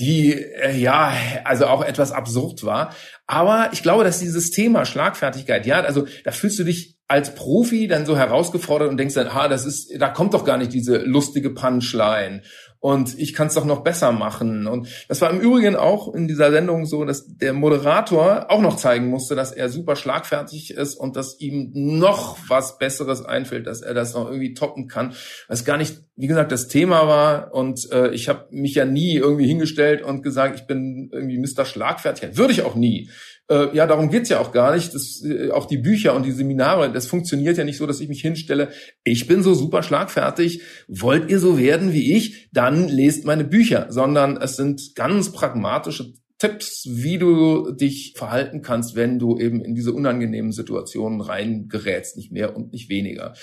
die 0.00 0.32
äh, 0.32 0.76
ja 0.76 1.12
also 1.44 1.66
auch 1.66 1.84
etwas 1.84 2.10
absurd 2.10 2.64
war. 2.64 2.92
Aber 3.28 3.68
ich 3.72 3.84
glaube, 3.84 4.02
dass 4.02 4.18
dieses 4.18 4.50
Thema 4.50 4.86
Schlagfertigkeit, 4.86 5.66
ja, 5.66 5.82
also 5.82 6.08
da 6.24 6.32
fühlst 6.32 6.58
du 6.58 6.64
dich 6.64 6.96
als 7.06 7.36
Profi 7.36 7.86
dann 7.86 8.04
so 8.04 8.16
herausgefordert 8.16 8.90
und 8.90 8.96
denkst 8.96 9.14
dann, 9.14 9.28
ah, 9.28 9.46
das 9.46 9.64
ist, 9.64 9.92
da 10.00 10.08
kommt 10.08 10.34
doch 10.34 10.44
gar 10.44 10.56
nicht 10.56 10.72
diese 10.72 10.96
lustige 10.96 11.50
Punchline 11.50 12.42
und 12.84 13.18
ich 13.18 13.32
kann 13.32 13.46
es 13.46 13.54
doch 13.54 13.64
noch 13.64 13.82
besser 13.82 14.12
machen. 14.12 14.66
Und 14.66 14.88
das 15.08 15.22
war 15.22 15.30
im 15.30 15.40
Übrigen 15.40 15.74
auch 15.74 16.12
in 16.12 16.28
dieser 16.28 16.50
Sendung 16.50 16.84
so, 16.84 17.06
dass 17.06 17.24
der 17.26 17.54
Moderator 17.54 18.50
auch 18.50 18.60
noch 18.60 18.76
zeigen 18.76 19.06
musste, 19.06 19.34
dass 19.34 19.52
er 19.52 19.70
super 19.70 19.96
schlagfertig 19.96 20.72
ist 20.72 20.96
und 20.96 21.16
dass 21.16 21.40
ihm 21.40 21.70
noch 21.72 22.36
was 22.46 22.76
Besseres 22.76 23.24
einfällt, 23.24 23.66
dass 23.66 23.80
er 23.80 23.94
das 23.94 24.12
noch 24.12 24.26
irgendwie 24.26 24.52
toppen 24.52 24.86
kann, 24.86 25.14
was 25.48 25.64
gar 25.64 25.78
nicht, 25.78 26.02
wie 26.16 26.26
gesagt, 26.26 26.52
das 26.52 26.68
Thema 26.68 27.08
war. 27.08 27.54
Und 27.54 27.90
äh, 27.90 28.10
ich 28.10 28.28
habe 28.28 28.48
mich 28.50 28.74
ja 28.74 28.84
nie 28.84 29.14
irgendwie 29.14 29.46
hingestellt 29.46 30.02
und 30.02 30.20
gesagt, 30.20 30.60
ich 30.60 30.66
bin 30.66 31.08
irgendwie 31.10 31.38
Mr. 31.38 31.64
Schlagfertigkeit. 31.64 32.36
Würde 32.36 32.52
ich 32.52 32.64
auch 32.64 32.74
nie. 32.74 33.08
Äh, 33.50 33.76
ja, 33.76 33.86
darum 33.86 34.10
geht's 34.10 34.30
ja 34.30 34.40
auch 34.40 34.52
gar 34.52 34.74
nicht. 34.74 34.94
Das, 34.94 35.22
äh, 35.22 35.50
auch 35.50 35.66
die 35.66 35.76
Bücher 35.76 36.14
und 36.14 36.24
die 36.24 36.32
Seminare, 36.32 36.90
das 36.90 37.06
funktioniert 37.06 37.58
ja 37.58 37.64
nicht 37.64 37.76
so, 37.76 37.86
dass 37.86 38.00
ich 38.00 38.08
mich 38.08 38.22
hinstelle, 38.22 38.70
ich 39.04 39.26
bin 39.26 39.42
so 39.42 39.54
super 39.54 39.82
schlagfertig, 39.82 40.62
wollt 40.88 41.30
ihr 41.30 41.38
so 41.38 41.58
werden 41.58 41.92
wie 41.92 42.14
ich, 42.14 42.48
dann 42.52 42.88
lest 42.88 43.24
meine 43.24 43.44
Bücher, 43.44 43.86
sondern 43.90 44.38
es 44.38 44.56
sind 44.56 44.94
ganz 44.94 45.32
pragmatische 45.32 46.14
Tipps, 46.38 46.86
wie 46.90 47.18
du 47.18 47.72
dich 47.72 48.14
verhalten 48.16 48.62
kannst, 48.62 48.96
wenn 48.96 49.18
du 49.18 49.38
eben 49.38 49.64
in 49.64 49.74
diese 49.74 49.92
unangenehmen 49.92 50.52
Situationen 50.52 51.20
reingerätst, 51.20 52.16
nicht 52.16 52.32
mehr 52.32 52.56
und 52.56 52.72
nicht 52.72 52.88
weniger. 52.88 53.34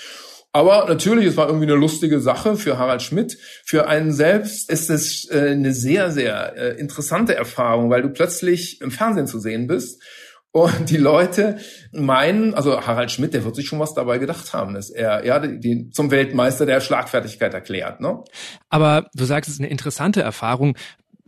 Aber 0.52 0.86
natürlich, 0.86 1.26
es 1.26 1.36
war 1.36 1.46
irgendwie 1.46 1.66
eine 1.66 1.76
lustige 1.76 2.20
Sache 2.20 2.56
für 2.56 2.78
Harald 2.78 3.02
Schmidt. 3.02 3.38
Für 3.64 3.88
einen 3.88 4.12
selbst 4.12 4.70
ist 4.70 4.90
es 4.90 5.28
äh, 5.30 5.52
eine 5.52 5.72
sehr, 5.72 6.10
sehr 6.10 6.56
äh, 6.56 6.78
interessante 6.78 7.34
Erfahrung, 7.34 7.88
weil 7.88 8.02
du 8.02 8.10
plötzlich 8.10 8.80
im 8.82 8.90
Fernsehen 8.90 9.26
zu 9.26 9.38
sehen 9.38 9.66
bist 9.66 10.02
und 10.52 10.90
die 10.90 10.98
Leute 10.98 11.58
meinen, 11.92 12.52
also 12.52 12.86
Harald 12.86 13.10
Schmidt, 13.10 13.32
der 13.32 13.44
wird 13.44 13.56
sich 13.56 13.66
schon 13.66 13.80
was 13.80 13.94
dabei 13.94 14.18
gedacht 14.18 14.52
haben, 14.52 14.74
dass 14.74 14.90
er 14.90 15.24
ja 15.24 15.38
den 15.38 15.90
zum 15.92 16.10
Weltmeister 16.10 16.66
der 16.66 16.82
Schlagfertigkeit 16.82 17.54
erklärt. 17.54 18.00
Ne? 18.00 18.22
Aber 18.68 19.06
du 19.14 19.24
sagst, 19.24 19.48
es 19.48 19.54
ist 19.54 19.60
eine 19.60 19.70
interessante 19.70 20.20
Erfahrung. 20.20 20.76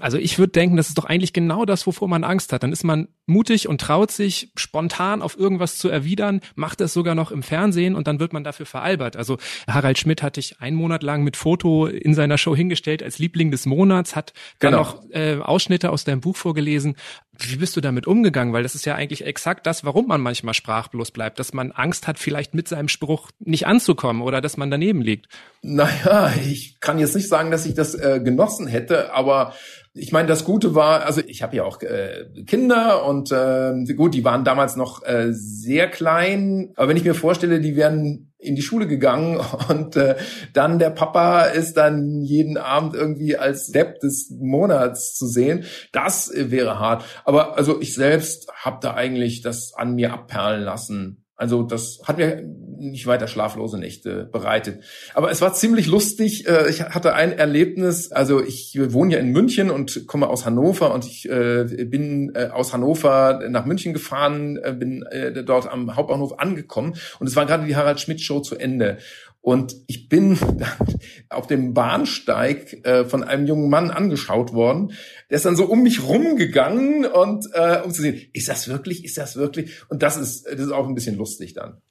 Also 0.00 0.18
ich 0.18 0.38
würde 0.40 0.52
denken, 0.52 0.76
das 0.76 0.88
ist 0.88 0.98
doch 0.98 1.04
eigentlich 1.04 1.32
genau 1.32 1.64
das, 1.64 1.86
wovor 1.86 2.08
man 2.08 2.24
Angst 2.24 2.52
hat. 2.52 2.64
Dann 2.64 2.72
ist 2.72 2.82
man 2.82 3.08
mutig 3.26 3.68
und 3.68 3.80
traut 3.80 4.10
sich, 4.10 4.50
spontan 4.56 5.22
auf 5.22 5.38
irgendwas 5.38 5.78
zu 5.78 5.88
erwidern, 5.88 6.40
macht 6.56 6.80
es 6.80 6.92
sogar 6.92 7.14
noch 7.14 7.30
im 7.30 7.44
Fernsehen 7.44 7.94
und 7.94 8.08
dann 8.08 8.18
wird 8.18 8.32
man 8.32 8.42
dafür 8.42 8.66
veralbert. 8.66 9.16
Also 9.16 9.38
Harald 9.68 9.98
Schmidt 9.98 10.22
hatte 10.22 10.40
ich 10.40 10.60
einen 10.60 10.76
Monat 10.76 11.04
lang 11.04 11.22
mit 11.22 11.36
Foto 11.36 11.86
in 11.86 12.12
seiner 12.12 12.38
Show 12.38 12.56
hingestellt 12.56 13.04
als 13.04 13.20
Liebling 13.20 13.52
des 13.52 13.66
Monats, 13.66 14.16
hat 14.16 14.32
dann 14.58 14.72
genau. 14.72 14.82
noch 14.82 15.10
äh, 15.10 15.36
Ausschnitte 15.36 15.90
aus 15.90 16.02
deinem 16.02 16.20
Buch 16.20 16.36
vorgelesen. 16.36 16.96
Wie 17.38 17.56
bist 17.56 17.76
du 17.76 17.80
damit 17.80 18.06
umgegangen? 18.06 18.52
Weil 18.52 18.62
das 18.62 18.74
ist 18.74 18.84
ja 18.84 18.94
eigentlich 18.94 19.26
exakt 19.26 19.66
das, 19.66 19.84
warum 19.84 20.06
man 20.06 20.20
manchmal 20.20 20.54
sprachlos 20.54 21.10
bleibt, 21.10 21.38
dass 21.38 21.52
man 21.52 21.72
Angst 21.72 22.06
hat, 22.06 22.18
vielleicht 22.18 22.54
mit 22.54 22.68
seinem 22.68 22.88
Spruch 22.88 23.30
nicht 23.38 23.66
anzukommen 23.66 24.22
oder 24.22 24.40
dass 24.40 24.56
man 24.56 24.70
daneben 24.70 25.02
liegt. 25.02 25.28
Naja, 25.62 26.32
ich 26.46 26.80
kann 26.80 26.98
jetzt 26.98 27.14
nicht 27.14 27.28
sagen, 27.28 27.50
dass 27.50 27.66
ich 27.66 27.74
das 27.74 27.94
äh, 27.94 28.20
genossen 28.22 28.66
hätte, 28.66 29.12
aber 29.12 29.54
ich 29.94 30.10
meine, 30.10 30.26
das 30.26 30.44
Gute 30.44 30.74
war, 30.74 31.06
also 31.06 31.22
ich 31.24 31.42
habe 31.42 31.56
ja 31.56 31.64
auch 31.64 31.80
äh, 31.80 32.26
Kinder 32.46 33.06
und 33.06 33.30
äh, 33.30 33.72
gut, 33.94 34.14
die 34.14 34.24
waren 34.24 34.44
damals 34.44 34.76
noch 34.76 35.04
äh, 35.04 35.28
sehr 35.30 35.88
klein, 35.88 36.72
aber 36.76 36.88
wenn 36.88 36.96
ich 36.96 37.04
mir 37.04 37.14
vorstelle, 37.14 37.60
die 37.60 37.76
wären 37.76 38.33
in 38.44 38.54
die 38.54 38.62
Schule 38.62 38.86
gegangen 38.86 39.40
und 39.68 39.96
äh, 39.96 40.16
dann 40.52 40.78
der 40.78 40.90
Papa 40.90 41.42
ist 41.44 41.76
dann 41.76 42.22
jeden 42.22 42.56
Abend 42.56 42.94
irgendwie 42.94 43.36
als 43.36 43.68
Depp 43.68 44.00
des 44.00 44.30
Monats 44.38 45.14
zu 45.14 45.26
sehen. 45.26 45.64
Das 45.92 46.30
wäre 46.34 46.78
hart. 46.78 47.04
Aber 47.24 47.56
also 47.56 47.80
ich 47.80 47.94
selbst 47.94 48.48
habe 48.54 48.78
da 48.80 48.94
eigentlich 48.94 49.42
das 49.42 49.72
an 49.74 49.94
mir 49.94 50.12
abperlen 50.12 50.62
lassen 50.62 51.24
also 51.36 51.62
das 51.62 52.00
hat 52.04 52.18
mir 52.18 52.42
nicht 52.90 53.06
weiter 53.06 53.28
schlaflose 53.28 53.78
Nächte 53.78 54.28
bereitet. 54.30 54.82
Aber 55.14 55.30
es 55.30 55.40
war 55.40 55.54
ziemlich 55.54 55.86
lustig. 55.86 56.46
Äh, 56.48 56.68
ich 56.68 56.82
hatte 56.82 57.14
ein 57.14 57.32
Erlebnis. 57.32 58.12
Also 58.12 58.42
ich 58.42 58.78
wohne 58.92 59.14
ja 59.14 59.20
in 59.20 59.32
München 59.32 59.70
und 59.70 60.06
komme 60.06 60.28
aus 60.28 60.46
Hannover 60.46 60.94
und 60.94 61.04
ich 61.04 61.28
äh, 61.28 61.64
bin 61.84 62.32
äh, 62.34 62.46
aus 62.46 62.72
Hannover 62.72 63.40
nach 63.48 63.64
München 63.64 63.92
gefahren, 63.92 64.58
bin 64.78 65.04
dort 65.46 65.70
am 65.70 65.96
Hauptbahnhof 65.96 66.38
angekommen 66.38 66.94
und 67.18 67.26
es 67.26 67.36
war 67.36 67.46
gerade 67.46 67.66
die 67.66 67.76
Harald 67.76 68.00
Schmidt 68.00 68.20
Show 68.20 68.40
zu 68.40 68.56
Ende. 68.56 68.98
Und 69.44 69.76
ich 69.88 70.08
bin 70.08 70.38
auf 71.28 71.46
dem 71.46 71.74
Bahnsteig 71.74 72.86
äh, 72.86 73.04
von 73.04 73.22
einem 73.22 73.46
jungen 73.46 73.68
Mann 73.68 73.90
angeschaut 73.90 74.54
worden. 74.54 74.92
Der 75.28 75.36
ist 75.36 75.44
dann 75.44 75.54
so 75.54 75.66
um 75.66 75.82
mich 75.82 76.02
rumgegangen 76.02 77.04
und 77.04 77.44
äh, 77.52 77.82
um 77.84 77.92
zu 77.92 78.00
sehen, 78.00 78.18
ist 78.32 78.48
das 78.48 78.68
wirklich, 78.68 79.04
ist 79.04 79.18
das 79.18 79.36
wirklich? 79.36 79.82
Und 79.90 80.02
das 80.02 80.16
ist, 80.16 80.46
das 80.46 80.58
ist 80.58 80.72
auch 80.72 80.88
ein 80.88 80.94
bisschen 80.94 81.18
lustig 81.18 81.52
dann. 81.52 81.82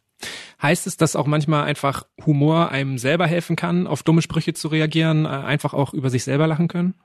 Heißt 0.63 0.87
es, 0.87 0.95
dass 0.95 1.17
auch 1.17 1.27
manchmal 1.27 1.65
einfach 1.65 2.05
Humor 2.25 2.69
einem 2.69 2.97
selber 2.97 3.27
helfen 3.27 3.57
kann, 3.57 3.85
auf 3.85 4.01
dumme 4.01 4.21
Sprüche 4.21 4.53
zu 4.53 4.69
reagieren, 4.69 5.25
äh, 5.25 5.27
einfach 5.27 5.73
auch 5.73 5.93
über 5.93 6.09
sich 6.09 6.23
selber 6.23 6.47
lachen 6.47 6.69
können? 6.69 6.95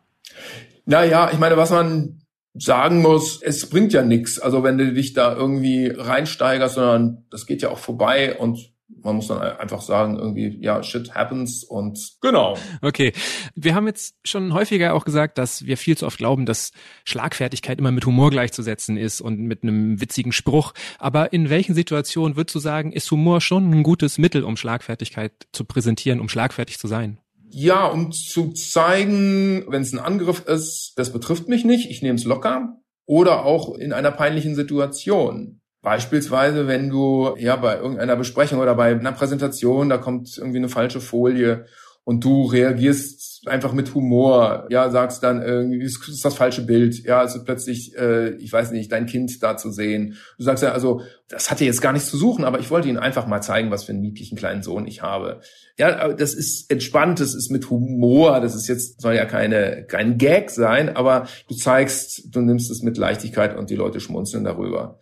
Naja, 0.87 1.31
ich 1.33 1.39
meine, 1.41 1.57
was 1.57 1.71
man 1.71 2.23
sagen 2.55 3.03
muss, 3.03 3.43
es 3.43 3.69
bringt 3.69 3.93
ja 3.93 4.03
nichts. 4.03 4.39
Also 4.39 4.63
wenn 4.63 4.79
du 4.79 4.93
dich 4.93 5.13
da 5.13 5.35
irgendwie 5.35 5.89
reinsteigerst, 5.89 6.77
sondern 6.77 7.25
das 7.31 7.47
geht 7.47 7.61
ja 7.63 7.71
auch 7.71 7.79
vorbei 7.79 8.37
und 8.39 8.73
man 9.03 9.17
muss 9.17 9.29
dann 9.29 9.41
einfach 9.41 9.83
sagen, 9.83 10.19
irgendwie, 10.19 10.59
ja, 10.61 10.83
shit 10.83 11.15
happens 11.15 11.65
und 11.65 12.17
genau. 12.21 12.57
Okay. 12.83 13.13
Wir 13.55 13.75
haben 13.75 13.87
jetzt 13.87 14.17
schon 14.25 14.55
häufiger 14.55 14.95
auch 14.95 15.05
gesagt, 15.05 15.39
dass 15.39 15.67
wir 15.67 15.77
viel 15.77 15.97
zu 15.97 16.07
oft 16.07 16.19
glauben, 16.19 16.47
dass 16.47 16.73
Schlagfertigkeit 17.05 17.79
immer 17.79 17.91
mit 17.91 18.07
Humor 18.07 18.31
gleichzusetzen 18.31 18.97
ist 18.97 19.21
und 19.21 19.39
mit 19.39 19.63
einem 19.63 20.01
witzigen 20.01 20.33
Spruch. 20.33 20.73
Aber 20.99 21.33
in 21.33 21.51
welchen 21.51 21.75
Situationen 21.75 22.37
würdest 22.37 22.55
du 22.55 22.61
sagen, 22.61 22.93
ist 22.93 23.11
Humor 23.11 23.41
schon 23.41 23.71
ein 23.71 23.83
gutes 23.83 24.19
Mittel, 24.19 24.45
um 24.45 24.57
Schlagfertigkeit 24.57 25.33
zu 25.53 25.65
präsentieren, 25.65 26.21
um 26.21 26.29
schlagfertig 26.29 26.79
zu 26.79 26.89
sein? 26.89 27.19
Ja, 27.51 27.87
um 27.87 28.13
zu 28.13 28.53
zeigen, 28.53 29.65
wenn 29.69 29.83
es 29.83 29.93
ein 29.93 29.99
Angriff 29.99 30.45
ist, 30.47 30.93
das 30.97 31.13
betrifft 31.13 31.49
mich 31.49 31.65
nicht, 31.65 31.91
ich 31.91 32.03
nehme 32.03 32.17
es 32.17 32.25
locker. 32.25 32.77
Oder 33.07 33.47
auch 33.47 33.75
in 33.75 33.95
einer 33.95 34.11
peinlichen 34.11 34.55
Situation. 34.55 35.58
Beispielsweise, 35.81 36.67
wenn 36.67 36.91
du 36.91 37.35
ja 37.39 37.55
bei 37.57 37.77
irgendeiner 37.77 38.17
Besprechung 38.17 38.59
oder 38.59 38.75
bei 38.75 38.91
einer 38.91 39.13
Präsentation, 39.13 39.89
da 39.89 39.99
kommt 39.99 40.37
irgendwie 40.37 40.59
eine 40.59 40.69
falsche 40.69 41.01
Folie 41.01 41.67
und 42.03 42.25
du 42.25 42.47
reagierst 42.47 43.47
einfach 43.47 43.73
mit 43.73 43.95
Humor, 43.95 44.67
ja, 44.71 44.91
sagst 44.91 45.23
dann 45.23 45.43
irgendwie, 45.43 45.83
ist, 45.83 46.09
ist 46.09 46.25
das 46.25 46.35
falsche 46.35 46.63
Bild, 46.63 47.05
ja, 47.05 47.23
es 47.23 47.37
ist 47.37 47.45
plötzlich, 47.45 47.97
äh, 47.97 48.31
ich 48.37 48.53
weiß 48.53 48.73
nicht, 48.73 48.91
dein 48.91 49.07
Kind 49.07 49.43
da 49.43 49.57
zu 49.57 49.71
sehen. 49.71 50.17
Du 50.37 50.45
sagst 50.45 50.63
ja, 50.63 50.73
also, 50.73 51.03
das 51.29 51.51
hatte 51.51 51.65
jetzt 51.65 51.83
gar 51.83 51.93
nichts 51.93 52.09
zu 52.09 52.17
suchen, 52.17 52.45
aber 52.45 52.59
ich 52.59 52.71
wollte 52.71 52.89
Ihnen 52.89 52.99
einfach 52.99 53.27
mal 53.27 53.41
zeigen, 53.41 53.71
was 53.71 53.85
für 53.85 53.93
einen 53.93 54.01
niedlichen 54.01 54.37
kleinen 54.37 54.63
Sohn 54.63 54.87
ich 54.87 55.03
habe. 55.03 55.43
Ja, 55.77 56.13
das 56.13 56.35
ist 56.35 56.71
entspannt, 56.73 57.21
das 57.21 57.35
ist 57.35 57.51
mit 57.51 57.71
Humor, 57.71 58.41
das 58.41 58.57
ist 58.57 58.69
jetzt, 58.69 59.01
soll 59.01 59.15
ja 59.15 59.27
keine, 59.27 59.85
kein 59.87 60.19
Gag 60.19 60.51
sein, 60.51 60.97
aber 60.97 61.29
du 61.49 61.55
zeigst, 61.55 62.35
du 62.35 62.41
nimmst 62.41 62.71
es 62.71 62.83
mit 62.83 62.97
Leichtigkeit 62.97 63.57
und 63.57 63.71
die 63.71 63.77
Leute 63.77 64.01
schmunzeln 64.01 64.45
darüber 64.45 64.99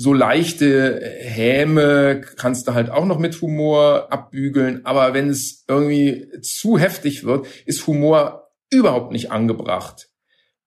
so 0.00 0.12
leichte 0.12 1.00
Häme 1.22 2.20
kannst 2.36 2.68
du 2.68 2.74
halt 2.74 2.88
auch 2.88 3.04
noch 3.04 3.18
mit 3.18 3.40
Humor 3.40 4.12
abbügeln. 4.12 4.86
Aber 4.86 5.12
wenn 5.12 5.28
es 5.28 5.64
irgendwie 5.66 6.28
zu 6.40 6.78
heftig 6.78 7.24
wird, 7.24 7.48
ist 7.66 7.84
Humor 7.88 8.48
überhaupt 8.70 9.10
nicht 9.10 9.32
angebracht. 9.32 10.08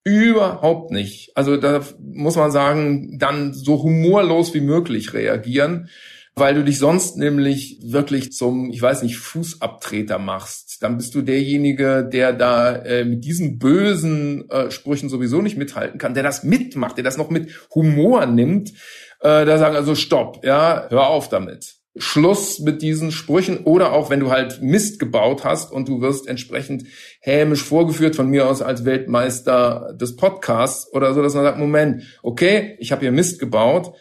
Überhaupt 0.03 0.91
nicht. 0.91 1.31
Also 1.35 1.55
da 1.55 1.81
muss 1.97 2.35
man 2.35 2.51
sagen, 2.51 3.19
dann 3.19 3.53
so 3.53 3.81
humorlos 3.81 4.53
wie 4.53 4.59
möglich 4.59 5.13
reagieren, 5.13 5.87
weil 6.35 6.53
du 6.53 6.65
dich 6.65 6.77
sonst 6.77 7.15
nämlich 7.15 7.79
wirklich 7.83 8.33
zum, 8.33 8.69
ich 8.69 8.81
weiß 8.81 9.01
nicht, 9.01 9.17
Fußabtreter 9.17 10.19
machst. 10.19 10.83
Dann 10.83 10.97
bist 10.97 11.15
du 11.15 11.21
derjenige, 11.21 12.03
der 12.11 12.33
da 12.33 12.75
äh, 12.75 13.05
mit 13.05 13.23
diesen 13.23 13.59
bösen 13.59 14.49
äh, 14.49 14.71
Sprüchen 14.71 15.07
sowieso 15.07 15.41
nicht 15.41 15.55
mithalten 15.55 15.99
kann, 15.99 16.15
der 16.15 16.23
das 16.23 16.43
mitmacht, 16.43 16.97
der 16.97 17.05
das 17.05 17.17
noch 17.17 17.29
mit 17.29 17.49
Humor 17.73 18.25
nimmt 18.25 18.73
äh, 19.21 19.45
da 19.45 19.57
sagen 19.57 19.75
also 19.75 19.95
Stopp, 19.95 20.43
ja, 20.43 20.87
hör 20.89 21.07
auf 21.07 21.29
damit. 21.29 21.75
Schluss 21.97 22.59
mit 22.59 22.81
diesen 22.81 23.11
Sprüchen 23.11 23.65
oder 23.65 23.91
auch 23.91 24.09
wenn 24.09 24.21
du 24.21 24.31
halt 24.31 24.61
Mist 24.61 24.97
gebaut 24.97 25.43
hast 25.43 25.73
und 25.73 25.89
du 25.89 26.01
wirst 26.01 26.25
entsprechend 26.27 26.85
hämisch 27.19 27.63
vorgeführt 27.63 28.15
von 28.15 28.27
mir 28.27 28.47
aus 28.47 28.61
als 28.61 28.85
Weltmeister 28.85 29.93
des 29.99 30.15
Podcasts 30.15 30.91
oder 30.93 31.13
so, 31.13 31.21
dass 31.21 31.33
man 31.33 31.43
sagt, 31.43 31.57
Moment, 31.57 32.03
okay, 32.23 32.77
ich 32.79 32.93
habe 32.93 33.01
hier 33.01 33.11
Mist 33.11 33.39
gebaut, 33.39 33.93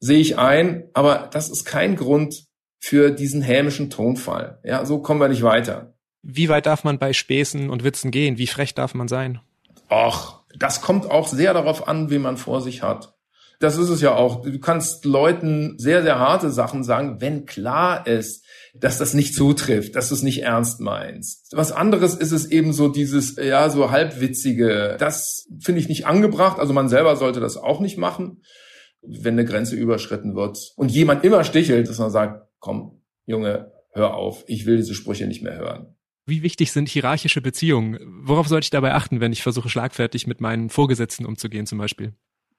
sehe 0.00 0.18
ich 0.18 0.38
ein, 0.38 0.88
aber 0.92 1.30
das 1.32 1.48
ist 1.48 1.64
kein 1.64 1.94
Grund 1.94 2.46
für 2.80 3.12
diesen 3.12 3.42
hämischen 3.42 3.90
Tonfall. 3.90 4.58
Ja, 4.64 4.84
so 4.84 4.98
kommen 4.98 5.20
wir 5.20 5.28
nicht 5.28 5.42
weiter. 5.42 5.94
Wie 6.22 6.48
weit 6.48 6.66
darf 6.66 6.82
man 6.82 6.98
bei 6.98 7.12
Späßen 7.12 7.70
und 7.70 7.84
Witzen 7.84 8.10
gehen? 8.10 8.38
Wie 8.38 8.48
frech 8.48 8.74
darf 8.74 8.94
man 8.94 9.06
sein? 9.06 9.40
Ach, 9.88 10.40
das 10.58 10.80
kommt 10.80 11.08
auch 11.08 11.28
sehr 11.28 11.54
darauf 11.54 11.86
an, 11.86 12.10
wie 12.10 12.18
man 12.18 12.36
vor 12.36 12.60
sich 12.60 12.82
hat. 12.82 13.15
Das 13.58 13.78
ist 13.78 13.88
es 13.88 14.00
ja 14.00 14.14
auch. 14.14 14.42
Du 14.42 14.58
kannst 14.58 15.04
Leuten 15.04 15.78
sehr, 15.78 16.02
sehr 16.02 16.18
harte 16.18 16.50
Sachen 16.50 16.84
sagen, 16.84 17.20
wenn 17.20 17.46
klar 17.46 18.06
ist, 18.06 18.44
dass 18.74 18.98
das 18.98 19.14
nicht 19.14 19.34
zutrifft, 19.34 19.96
dass 19.96 20.10
du 20.10 20.14
es 20.14 20.22
nicht 20.22 20.42
ernst 20.42 20.80
meinst. 20.80 21.52
Was 21.52 21.72
anderes 21.72 22.14
ist 22.14 22.32
es 22.32 22.46
eben 22.50 22.72
so 22.72 22.88
dieses, 22.88 23.36
ja, 23.36 23.70
so 23.70 23.90
halbwitzige. 23.90 24.96
Das 24.98 25.46
finde 25.60 25.80
ich 25.80 25.88
nicht 25.88 26.06
angebracht. 26.06 26.58
Also 26.58 26.72
man 26.74 26.88
selber 26.88 27.16
sollte 27.16 27.40
das 27.40 27.56
auch 27.56 27.80
nicht 27.80 27.96
machen, 27.96 28.42
wenn 29.02 29.34
eine 29.34 29.44
Grenze 29.44 29.76
überschritten 29.76 30.34
wird 30.34 30.58
und 30.76 30.90
jemand 30.90 31.24
immer 31.24 31.44
stichelt, 31.44 31.88
dass 31.88 31.98
man 31.98 32.10
sagt, 32.10 32.46
komm, 32.58 33.02
Junge, 33.24 33.72
hör 33.92 34.14
auf, 34.14 34.44
ich 34.46 34.66
will 34.66 34.76
diese 34.76 34.94
Sprüche 34.94 35.26
nicht 35.26 35.42
mehr 35.42 35.56
hören. 35.56 35.96
Wie 36.26 36.42
wichtig 36.42 36.72
sind 36.72 36.88
hierarchische 36.88 37.40
Beziehungen? 37.40 37.98
Worauf 38.24 38.48
sollte 38.48 38.64
ich 38.64 38.70
dabei 38.70 38.94
achten, 38.94 39.20
wenn 39.20 39.32
ich 39.32 39.42
versuche, 39.42 39.68
schlagfertig 39.68 40.26
mit 40.26 40.40
meinen 40.40 40.70
Vorgesetzten 40.70 41.24
umzugehen 41.24 41.66
zum 41.66 41.78
Beispiel? 41.78 42.14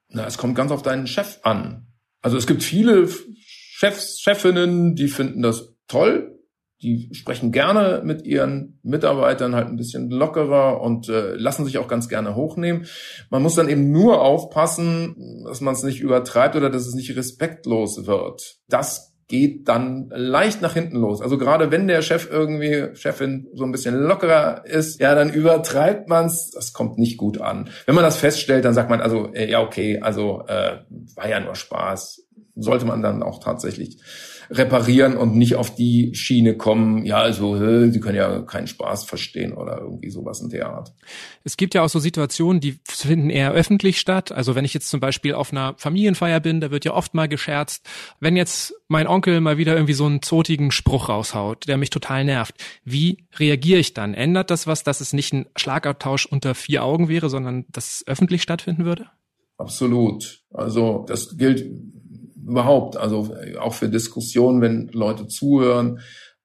Na, 0.09 0.25
es 0.25 0.37
kommt 0.37 0.55
ganz 0.55 0.71
auf 0.71 0.81
deinen 0.81 1.07
Chef 1.07 1.39
an. 1.43 1.87
Also 2.21 2.37
es 2.37 2.47
gibt 2.47 2.63
viele 2.63 3.07
Chefs, 3.09 4.19
Chefinnen, 4.19 4.95
die 4.95 5.07
finden 5.07 5.41
das 5.41 5.75
toll. 5.87 6.33
Die 6.81 7.09
sprechen 7.13 7.51
gerne 7.51 8.01
mit 8.03 8.23
ihren 8.23 8.79
Mitarbeitern 8.83 9.55
halt 9.55 9.67
ein 9.67 9.77
bisschen 9.77 10.11
lockerer 10.11 10.79
und 10.81 11.09
äh, 11.09 11.33
lassen 11.33 11.65
sich 11.65 11.79
auch 11.79 11.87
ganz 11.87 12.07
gerne 12.07 12.35
hochnehmen. 12.35 12.85
Man 13.31 13.41
muss 13.41 13.55
dann 13.55 13.69
eben 13.69 13.91
nur 13.91 14.21
aufpassen, 14.21 15.43
dass 15.45 15.59
man 15.59 15.73
es 15.73 15.81
nicht 15.81 16.01
übertreibt 16.01 16.55
oder 16.55 16.69
dass 16.69 16.85
es 16.85 16.93
nicht 16.93 17.15
respektlos 17.15 18.05
wird. 18.05 18.57
Das 18.67 19.06
geht 19.27 19.67
dann 19.67 20.09
leicht 20.09 20.61
nach 20.61 20.73
hinten 20.73 20.97
los. 20.97 21.21
Also 21.21 21.37
gerade 21.37 21.69
wenn 21.69 21.87
der 21.87 22.01
Chef 22.01 22.29
irgendwie, 22.31 22.95
Chefin 22.95 23.47
so 23.53 23.65
ein 23.65 23.71
bisschen 23.71 23.95
lockerer 23.95 24.65
ist, 24.65 25.01
ja, 25.01 25.15
dann 25.15 25.29
übertreibt 25.29 26.07
man's. 26.07 26.51
Das 26.51 26.71
kommt 26.71 26.97
nicht 26.97 27.17
gut 27.17 27.41
an. 27.41 27.69
Wenn 27.85 27.95
man 27.95 28.05
das 28.05 28.17
feststellt, 28.17 28.63
dann 28.63 28.73
sagt 28.73 28.89
man 28.89 29.01
also, 29.01 29.33
äh, 29.33 29.49
ja, 29.49 29.61
okay, 29.61 29.99
also 29.99 30.43
äh, 30.47 30.77
war 31.15 31.27
ja 31.27 31.39
nur 31.41 31.55
Spaß. 31.55 32.23
Sollte 32.55 32.85
man 32.85 33.01
dann 33.01 33.21
auch 33.21 33.39
tatsächlich 33.39 33.99
reparieren 34.49 35.17
und 35.17 35.35
nicht 35.35 35.55
auf 35.55 35.73
die 35.75 36.13
Schiene 36.15 36.55
kommen, 36.55 37.05
ja, 37.05 37.17
also, 37.17 37.57
sie 37.89 37.99
können 37.99 38.17
ja 38.17 38.41
keinen 38.41 38.67
Spaß 38.67 39.05
verstehen 39.05 39.53
oder 39.53 39.79
irgendwie 39.79 40.09
sowas 40.09 40.41
in 40.41 40.49
der 40.49 40.69
Art. 40.69 40.93
Es 41.43 41.57
gibt 41.57 41.73
ja 41.73 41.83
auch 41.83 41.89
so 41.89 41.99
Situationen, 41.99 42.59
die 42.59 42.79
finden 42.85 43.29
eher 43.29 43.51
öffentlich 43.51 43.99
statt. 43.99 44.31
Also 44.31 44.55
wenn 44.55 44.65
ich 44.65 44.73
jetzt 44.73 44.89
zum 44.89 44.99
Beispiel 44.99 45.33
auf 45.33 45.51
einer 45.51 45.75
Familienfeier 45.77 46.39
bin, 46.39 46.61
da 46.61 46.71
wird 46.71 46.85
ja 46.85 46.93
oft 46.93 47.13
mal 47.13 47.27
gescherzt. 47.27 47.87
Wenn 48.19 48.35
jetzt 48.35 48.73
mein 48.87 49.07
Onkel 49.07 49.41
mal 49.41 49.57
wieder 49.57 49.73
irgendwie 49.73 49.93
so 49.93 50.05
einen 50.05 50.21
zotigen 50.21 50.71
Spruch 50.71 51.09
raushaut, 51.09 51.67
der 51.67 51.77
mich 51.77 51.89
total 51.89 52.25
nervt, 52.25 52.55
wie 52.83 53.25
reagiere 53.37 53.79
ich 53.79 53.93
dann? 53.93 54.13
Ändert 54.13 54.51
das 54.51 54.67
was, 54.67 54.83
dass 54.83 55.01
es 55.01 55.13
nicht 55.13 55.33
ein 55.33 55.45
Schlagabtausch 55.55 56.25
unter 56.25 56.55
vier 56.55 56.83
Augen 56.83 57.09
wäre, 57.09 57.29
sondern 57.29 57.65
dass 57.69 57.87
es 57.87 58.07
öffentlich 58.07 58.41
stattfinden 58.41 58.85
würde? 58.85 59.07
Absolut. 59.57 60.43
Also 60.53 61.05
das 61.07 61.37
gilt 61.37 61.65
überhaupt, 62.47 62.97
also 62.97 63.35
auch 63.59 63.73
für 63.73 63.89
Diskussionen, 63.89 64.61
wenn 64.61 64.87
Leute 64.93 65.27
zuhören, 65.27 65.99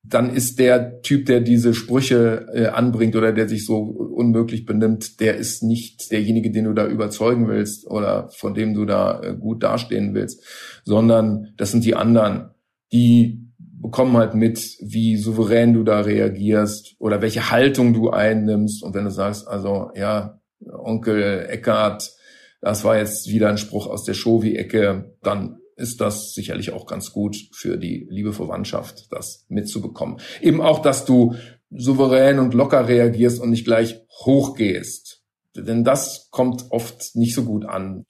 dann 0.04 0.34
ist 0.34 0.58
der 0.58 1.00
Typ, 1.02 1.26
der 1.26 1.40
diese 1.40 1.74
Sprüche 1.74 2.48
äh, 2.52 2.66
anbringt 2.66 3.14
oder 3.14 3.32
der 3.32 3.48
sich 3.48 3.64
so 3.64 3.78
unmöglich 3.78 4.66
benimmt, 4.66 5.20
der 5.20 5.36
ist 5.36 5.62
nicht 5.62 6.10
derjenige, 6.10 6.50
den 6.50 6.64
du 6.64 6.72
da 6.72 6.86
überzeugen 6.88 7.48
willst 7.48 7.86
oder 7.86 8.28
von 8.30 8.54
dem 8.54 8.74
du 8.74 8.84
da 8.84 9.22
äh, 9.22 9.34
gut 9.34 9.62
dastehen 9.62 10.12
willst, 10.12 10.42
sondern 10.84 11.52
das 11.56 11.70
sind 11.70 11.84
die 11.84 11.94
anderen, 11.94 12.50
die 12.92 13.42
bekommen 13.58 14.16
halt 14.16 14.34
mit, 14.34 14.76
wie 14.80 15.16
souverän 15.16 15.74
du 15.74 15.84
da 15.84 16.00
reagierst 16.00 16.94
oder 16.98 17.22
welche 17.22 17.50
Haltung 17.50 17.92
du 17.92 18.10
einnimmst. 18.10 18.82
Und 18.82 18.94
wenn 18.94 19.04
du 19.04 19.10
sagst, 19.10 19.48
also 19.48 19.90
ja, 19.94 20.40
Onkel 20.72 21.46
Eckart, 21.48 22.12
das 22.60 22.84
war 22.84 22.96
jetzt 22.96 23.28
wieder 23.28 23.48
ein 23.48 23.58
Spruch 23.58 23.88
aus 23.88 24.04
der 24.04 24.14
Show 24.14 24.42
wie 24.42 24.56
Ecke, 24.56 25.16
dann 25.22 25.58
ist 25.82 26.00
das 26.00 26.32
sicherlich 26.32 26.72
auch 26.72 26.86
ganz 26.86 27.12
gut 27.12 27.36
für 27.52 27.76
die 27.76 28.06
liebe 28.08 28.32
Verwandtschaft, 28.32 29.08
das 29.10 29.44
mitzubekommen. 29.48 30.18
Eben 30.40 30.62
auch, 30.62 30.80
dass 30.80 31.04
du 31.04 31.34
souverän 31.70 32.38
und 32.38 32.54
locker 32.54 32.88
reagierst 32.88 33.40
und 33.40 33.50
nicht 33.50 33.64
gleich 33.64 34.00
hochgehst. 34.24 35.22
Denn 35.54 35.84
das 35.84 36.28
kommt 36.30 36.66
oft 36.70 37.14
nicht 37.14 37.34
so 37.34 37.44
gut 37.44 37.64
an. 37.66 38.06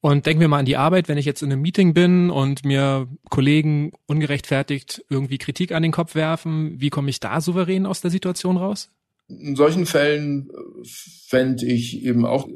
Und 0.00 0.26
denken 0.26 0.40
wir 0.40 0.48
mal 0.48 0.60
an 0.60 0.64
die 0.64 0.76
Arbeit, 0.76 1.08
wenn 1.08 1.18
ich 1.18 1.26
jetzt 1.26 1.42
in 1.42 1.50
einem 1.50 1.62
Meeting 1.62 1.92
bin 1.92 2.30
und 2.30 2.64
mir 2.64 3.08
Kollegen 3.30 3.90
ungerechtfertigt 4.06 5.04
irgendwie 5.10 5.38
Kritik 5.38 5.72
an 5.72 5.82
den 5.82 5.90
Kopf 5.90 6.14
werfen, 6.14 6.80
wie 6.80 6.90
komme 6.90 7.10
ich 7.10 7.18
da 7.18 7.40
souverän 7.40 7.84
aus 7.84 8.00
der 8.00 8.12
Situation 8.12 8.56
raus? 8.56 8.90
In 9.28 9.56
solchen 9.56 9.84
Fällen 9.84 10.48
äh, 10.48 10.88
fände 11.28 11.66
ich 11.66 12.02
eben 12.02 12.24
auch, 12.24 12.48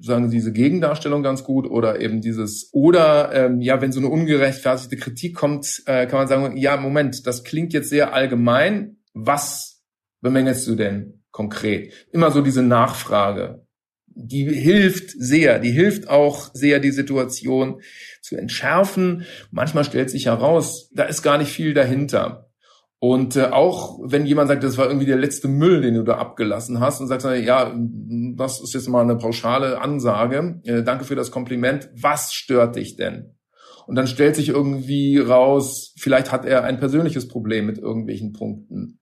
sagen 0.00 0.30
Sie, 0.30 0.36
diese 0.36 0.52
Gegendarstellung 0.52 1.22
ganz 1.22 1.44
gut 1.44 1.66
oder 1.66 2.00
eben 2.00 2.22
dieses, 2.22 2.70
oder 2.72 3.30
ähm, 3.34 3.60
ja, 3.60 3.80
wenn 3.82 3.92
so 3.92 4.00
eine 4.00 4.08
ungerechtfertigte 4.08 4.96
Kritik 4.96 5.34
kommt, 5.34 5.82
äh, 5.86 6.06
kann 6.06 6.20
man 6.20 6.28
sagen, 6.28 6.56
ja, 6.56 6.76
Moment, 6.78 7.26
das 7.26 7.44
klingt 7.44 7.74
jetzt 7.74 7.90
sehr 7.90 8.14
allgemein. 8.14 8.96
Was 9.12 9.82
bemängelst 10.22 10.66
du 10.66 10.74
denn 10.74 11.22
konkret? 11.30 11.92
Immer 12.10 12.30
so 12.30 12.40
diese 12.40 12.62
Nachfrage. 12.62 13.66
Die 14.06 14.44
hilft 14.44 15.10
sehr, 15.10 15.58
die 15.58 15.72
hilft 15.72 16.08
auch 16.08 16.50
sehr, 16.54 16.78
die 16.78 16.92
Situation 16.92 17.82
zu 18.22 18.36
entschärfen. 18.36 19.26
Manchmal 19.50 19.84
stellt 19.84 20.08
sich 20.08 20.26
heraus, 20.26 20.88
da 20.94 21.04
ist 21.04 21.22
gar 21.22 21.36
nicht 21.36 21.50
viel 21.50 21.74
dahinter. 21.74 22.43
Und 23.06 23.36
äh, 23.36 23.48
auch 23.50 23.98
wenn 24.02 24.24
jemand 24.24 24.48
sagt, 24.48 24.64
das 24.64 24.78
war 24.78 24.86
irgendwie 24.86 25.04
der 25.04 25.18
letzte 25.18 25.46
Müll, 25.46 25.82
den 25.82 25.92
du 25.92 26.04
da 26.04 26.16
abgelassen 26.16 26.80
hast, 26.80 27.02
und 27.02 27.06
sagst, 27.06 27.26
ja, 27.26 27.70
das 28.34 28.62
ist 28.62 28.72
jetzt 28.72 28.88
mal 28.88 29.02
eine 29.02 29.16
pauschale 29.16 29.78
Ansage, 29.78 30.62
äh, 30.64 30.82
danke 30.82 31.04
für 31.04 31.14
das 31.14 31.30
Kompliment, 31.30 31.90
was 31.94 32.32
stört 32.32 32.76
dich 32.76 32.96
denn? 32.96 33.34
Und 33.86 33.96
dann 33.96 34.06
stellt 34.06 34.36
sich 34.36 34.48
irgendwie 34.48 35.18
raus, 35.18 35.92
vielleicht 35.98 36.32
hat 36.32 36.46
er 36.46 36.64
ein 36.64 36.78
persönliches 36.78 37.28
Problem 37.28 37.66
mit 37.66 37.76
irgendwelchen 37.76 38.32
Punkten. 38.32 39.00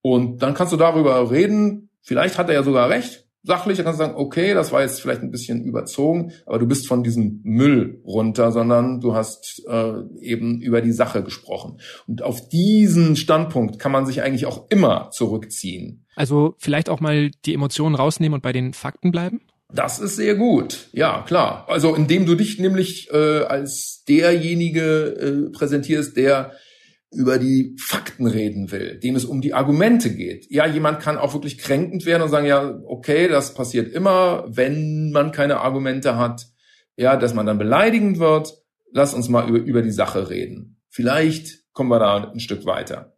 Und 0.00 0.40
dann 0.40 0.54
kannst 0.54 0.72
du 0.72 0.76
darüber 0.76 1.28
reden, 1.28 1.90
vielleicht 2.02 2.38
hat 2.38 2.48
er 2.50 2.54
ja 2.54 2.62
sogar 2.62 2.88
recht, 2.88 3.23
sachlich, 3.44 3.76
dann 3.76 3.84
kannst 3.84 4.00
du 4.00 4.04
sagen, 4.04 4.16
okay, 4.16 4.54
das 4.54 4.72
war 4.72 4.82
jetzt 4.82 5.00
vielleicht 5.00 5.22
ein 5.22 5.30
bisschen 5.30 5.62
überzogen, 5.64 6.32
aber 6.46 6.58
du 6.58 6.66
bist 6.66 6.88
von 6.88 7.04
diesem 7.04 7.40
Müll 7.44 8.00
runter, 8.04 8.50
sondern 8.50 9.00
du 9.00 9.14
hast 9.14 9.62
äh, 9.68 9.92
eben 10.20 10.60
über 10.60 10.80
die 10.80 10.92
Sache 10.92 11.22
gesprochen. 11.22 11.78
Und 12.08 12.22
auf 12.22 12.48
diesen 12.48 13.16
Standpunkt 13.16 13.78
kann 13.78 13.92
man 13.92 14.06
sich 14.06 14.22
eigentlich 14.22 14.46
auch 14.46 14.70
immer 14.70 15.10
zurückziehen. 15.10 16.06
Also 16.16 16.54
vielleicht 16.58 16.88
auch 16.88 17.00
mal 17.00 17.30
die 17.44 17.54
Emotionen 17.54 17.94
rausnehmen 17.94 18.34
und 18.34 18.42
bei 18.42 18.52
den 18.52 18.72
Fakten 18.72 19.12
bleiben? 19.12 19.42
Das 19.72 19.98
ist 19.98 20.16
sehr 20.16 20.36
gut, 20.36 20.88
ja 20.92 21.22
klar. 21.26 21.66
Also 21.68 21.94
indem 21.94 22.26
du 22.26 22.36
dich 22.36 22.58
nämlich 22.58 23.10
äh, 23.12 23.42
als 23.42 24.04
derjenige 24.08 25.48
äh, 25.50 25.50
präsentierst, 25.50 26.16
der 26.16 26.52
über 27.14 27.38
die 27.38 27.76
Fakten 27.78 28.26
reden 28.26 28.70
will, 28.70 28.98
dem 28.98 29.16
es 29.16 29.24
um 29.24 29.40
die 29.40 29.54
Argumente 29.54 30.14
geht. 30.14 30.50
Ja, 30.50 30.66
jemand 30.66 31.00
kann 31.00 31.18
auch 31.18 31.34
wirklich 31.34 31.58
kränkend 31.58 32.06
werden 32.06 32.22
und 32.22 32.28
sagen, 32.28 32.46
ja, 32.46 32.78
okay, 32.86 33.28
das 33.28 33.54
passiert 33.54 33.92
immer, 33.92 34.44
wenn 34.48 35.10
man 35.10 35.32
keine 35.32 35.60
Argumente 35.60 36.16
hat. 36.16 36.46
Ja, 36.96 37.16
dass 37.16 37.34
man 37.34 37.46
dann 37.46 37.58
beleidigend 37.58 38.18
wird. 38.18 38.54
Lass 38.92 39.14
uns 39.14 39.28
mal 39.28 39.48
über, 39.48 39.58
über 39.58 39.82
die 39.82 39.90
Sache 39.90 40.30
reden. 40.30 40.80
Vielleicht 40.88 41.64
kommen 41.72 41.90
wir 41.90 41.98
da 41.98 42.30
ein 42.30 42.40
Stück 42.40 42.66
weiter. 42.66 43.16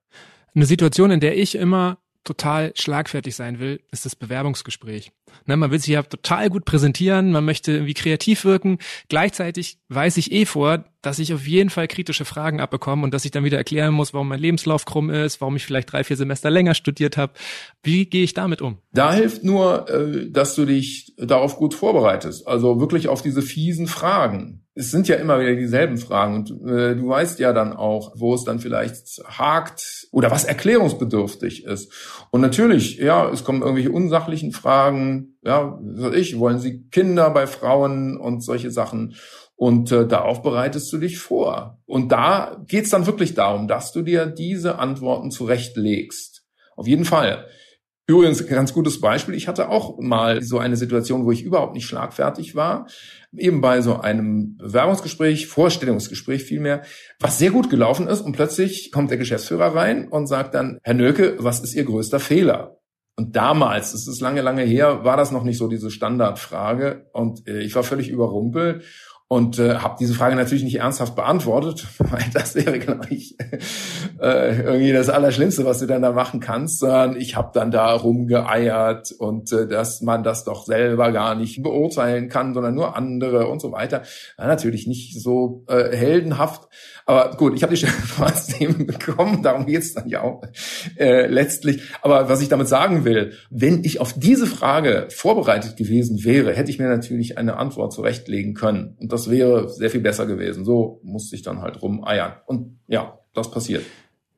Eine 0.55 0.65
Situation, 0.65 1.11
in 1.11 1.21
der 1.21 1.37
ich 1.37 1.55
immer 1.55 1.99
total 2.27 2.73
schlagfertig 2.75 3.35
sein 3.35 3.59
will, 3.61 3.81
ist 3.91 4.05
das 4.05 4.17
Bewerbungsgespräch. 4.17 5.13
Ne, 5.47 5.57
man 5.57 5.71
will 5.71 5.79
sich 5.79 5.89
ja 5.89 6.03
total 6.03 6.51
gut 6.51 6.65
präsentieren, 6.65 7.33
man 7.33 7.45
möchte 7.45 7.73
irgendwie 7.73 7.95
kreativ 7.95 8.45
wirken. 8.45 8.79
Gleichzeitig 9.09 9.79
weiß 9.89 10.17
ich 10.17 10.33
eh 10.33 10.45
vor, 10.45 10.85
dass 11.03 11.19
ich 11.19 11.33
auf 11.33 11.47
jeden 11.47 11.71
Fall 11.71 11.89
kritische 11.89 12.25
Fragen 12.25 12.61
abbekomme 12.61 13.05
und 13.05 13.15
dass 13.15 13.25
ich 13.25 13.31
dann 13.31 13.45
wieder 13.45 13.59
erklären 13.59 13.95
muss, 13.95 14.13
warum 14.13 14.29
mein 14.29 14.41
Lebenslauf 14.41 14.85
krumm 14.85 15.11
ist, 15.11 15.41
warum 15.41 15.57
ich 15.57 15.65
vielleicht 15.65 15.93
drei, 15.93 16.05
vier 16.05 16.17
Semester 16.17 16.51
länger 16.51 16.75
studiert 16.75 17.17
habe. 17.17 17.33
Wie 17.83 18.07
gehe 18.07 18.25
ich 18.25 18.35
damit 18.35 18.61
um? 18.61 18.79
Da 18.93 19.13
hilft 19.13 19.45
nur, 19.45 19.89
äh, 19.89 20.31
dass 20.31 20.55
du 20.55 20.65
dich 20.65 21.15
darauf 21.17 21.57
gut 21.57 21.75
vorbereitest. 21.75 22.47
Also 22.47 22.81
wirklich 22.81 23.09
auf 23.09 23.23
diese 23.23 23.43
fiesen 23.43 23.87
Fragen 23.87 24.66
es 24.79 24.91
sind 24.91 25.09
ja 25.09 25.17
immer 25.17 25.41
wieder 25.41 25.55
dieselben 25.55 25.97
Fragen 25.97 26.35
und 26.35 26.51
äh, 26.71 26.95
du 26.95 27.09
weißt 27.09 27.39
ja 27.39 27.55
dann 27.55 27.73
auch, 27.73 28.13
wo 28.15 28.35
es 28.35 28.45
dann 28.45 28.61
vielleicht 28.61 29.23
hakt 29.25 30.07
oder 30.13 30.31
was 30.31 30.45
erklärungsbedürftig 30.45 31.65
ist. 31.65 31.91
Und 32.31 32.43
natürlich, 32.43 32.99
ja, 32.99 33.27
es 33.31 33.43
kommen 33.43 33.63
irgendwelche 33.63 33.91
unsachlichen 33.91 34.53
Fragen, 34.53 35.39
ja, 35.43 35.79
was 35.81 36.15
ich, 36.15 36.39
wollen 36.39 36.59
sie 36.59 36.87
Kinder 36.91 37.31
bei 37.31 37.47
Frauen 37.47 38.19
und 38.19 38.45
solche 38.45 38.71
Sachen. 38.71 39.17
Und 39.55 39.91
äh, 39.93 40.07
darauf 40.07 40.43
bereitest 40.43 40.93
du 40.93 40.99
dich 40.99 41.19
vor. 41.19 41.81
Und 41.87 42.13
da 42.13 42.63
geht's 42.67 42.91
dann 42.91 43.07
wirklich 43.07 43.33
darum, 43.33 43.69
dass 43.69 43.93
du 43.93 44.03
dir 44.03 44.27
diese 44.27 44.79
Antworten 44.79 45.31
zurechtlegst. 45.31 46.45
Auf 46.77 46.87
jeden 46.87 47.07
Fall. 47.07 47.47
Übrigens, 48.09 48.47
ganz 48.47 48.73
gutes 48.73 49.01
Beispiel. 49.01 49.35
Ich 49.35 49.49
hatte 49.49 49.69
auch 49.69 49.99
mal 49.99 50.41
so 50.41 50.59
eine 50.59 50.77
Situation, 50.77 51.25
wo 51.25 51.33
ich 51.33 51.43
überhaupt 51.43 51.75
nicht 51.75 51.87
schlagfertig 51.87 52.55
war. 52.55 52.87
Eben 53.37 53.61
bei 53.61 53.81
so 53.81 53.99
einem 53.99 54.57
Bewerbungsgespräch, 54.59 55.49
Vorstellungsgespräch 55.49 56.45
vielmehr, 56.45 56.83
was 57.19 57.39
sehr 57.39 57.51
gut 57.51 57.69
gelaufen 57.69 58.07
ist. 58.07 58.21
Und 58.21 58.33
plötzlich 58.33 58.93
kommt 58.93 59.11
der 59.11 59.19
Geschäftsführer 59.19 59.75
rein 59.75 60.07
und 60.07 60.29
sagt 60.29 60.55
dann, 60.55 60.79
Herr 60.85 60.95
Nöke, 60.95 61.37
was 61.39 61.61
ist 61.61 61.75
Ihr 61.75 61.85
größter 61.85 62.21
Fehler? 62.21 62.79
Und 63.19 63.35
damals, 63.35 63.93
das 63.93 64.07
ist 64.07 64.21
lange, 64.21 64.43
lange 64.43 64.63
her, 64.63 65.03
war 65.03 65.17
das 65.17 65.33
noch 65.33 65.43
nicht 65.43 65.59
so 65.59 65.69
diese 65.69 65.91
Standardfrage. 65.91 67.09
Und 67.13 67.49
äh, 67.49 67.61
ich 67.61 67.75
war 67.75 67.83
völlig 67.83 68.09
überrumpelt 68.09 68.85
und 69.29 69.59
äh, 69.59 69.77
habe 69.77 69.97
diese 69.99 70.15
Frage 70.15 70.37
natürlich 70.37 70.63
nicht 70.63 70.79
ernsthaft 70.79 71.17
beantwortet, 71.17 71.87
weil 71.99 72.25
das 72.33 72.55
wäre, 72.55 72.79
glaube 72.79 73.07
ich, 73.11 73.37
äh, 74.21 74.63
irgendwie 74.63 74.93
das 74.93 75.09
Allerschlimmste, 75.09 75.65
was 75.65 75.81
du 75.81 75.87
dann 75.87 76.03
da 76.03 76.13
machen 76.13 76.39
kannst, 76.39 76.79
sondern 76.79 77.17
ich 77.17 77.35
habe 77.37 77.51
dann 77.53 77.73
da 77.73 77.93
rumgeeiert 77.93 79.13
und 79.13 79.53
äh, 79.53 79.67
dass 79.67 80.01
man 80.01 80.23
das 80.23 80.45
doch 80.45 80.65
selber 80.65 81.11
gar 81.11 81.35
nicht 81.35 81.63
beurteilen 81.63 82.29
kann, 82.29 82.55
sondern 82.55 82.75
nur 82.75 82.97
andere 82.97 83.49
und 83.49 83.61
so 83.61 83.73
weiter. 83.73 84.03
Ja, 84.39 84.47
natürlich 84.47 84.87
nicht 84.87 85.21
so 85.21 85.65
äh, 85.69 85.97
heldenhaft, 85.97 86.69
aber 87.07 87.37
gut, 87.37 87.55
ich 87.55 87.63
habe 87.63 87.75
die 87.75 87.87
trotzdem 88.17 88.87
bekommen, 88.87 89.43
darum 89.43 89.65
geht's 89.65 89.95
dann 89.95 90.09
ja 90.09 90.23
auch 90.23 90.43
äh, 90.99 91.27
letztlich. 91.29 91.81
Aber 92.03 92.29
was 92.29 92.43
ich 92.43 92.49
damit 92.49 92.67
sagen 92.67 93.05
will, 93.05 93.33
wenn 93.49 93.85
ich 93.85 94.01
auf 94.01 94.13
diese 94.13 94.47
Frage 94.47 95.07
vorbereitet 95.11 95.77
gewesen 95.77 96.25
wäre, 96.25 96.53
hätte 96.53 96.71
ich 96.71 96.81
mir 96.81 96.89
natürlich 96.89 97.39
eine 97.39 97.57
Antwort 97.57 97.93
zurechtlegen 97.93 98.55
können. 98.55 98.97
Und 99.01 99.13
das 99.13 99.31
wäre 99.31 99.69
sehr 99.69 99.91
viel 99.91 100.01
besser 100.01 100.27
gewesen. 100.27 100.65
So 100.65 101.01
musste 101.05 101.37
ich 101.37 101.43
dann 101.43 101.63
halt 101.63 101.81
rumeiern. 101.81 102.35
Und 102.45 102.81
ja, 102.89 103.21
das 103.35 103.53
passiert. 103.53 103.85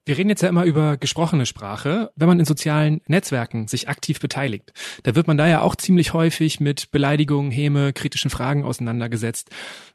Wir 0.09 0.17
reden 0.17 0.31
jetzt 0.31 0.41
ja 0.41 0.49
immer 0.49 0.65
über 0.65 0.97
gesprochene 0.97 1.45
Sprache. 1.45 2.11
Wenn 2.17 2.29
man 2.29 2.39
in 2.39 2.47
sozialen 2.47 3.03
Netzwerken 3.09 3.69
sich 3.69 3.91
aktiv 3.91 4.21
beteiligt, 4.21 4.73
da 5.03 5.15
wird 5.15 5.27
man 5.27 5.37
da 5.37 5.47
ja 5.47 5.61
auch 5.61 5.77
ziemlich 5.77 6.15
häufig 6.15 6.61
mit 6.61 6.91
Beleidigungen, 6.91 7.51
Häme, 7.51 7.93
kritischen 7.93 8.31
Fragen 8.31 8.65
auseinandergesetzt. 8.65 9.51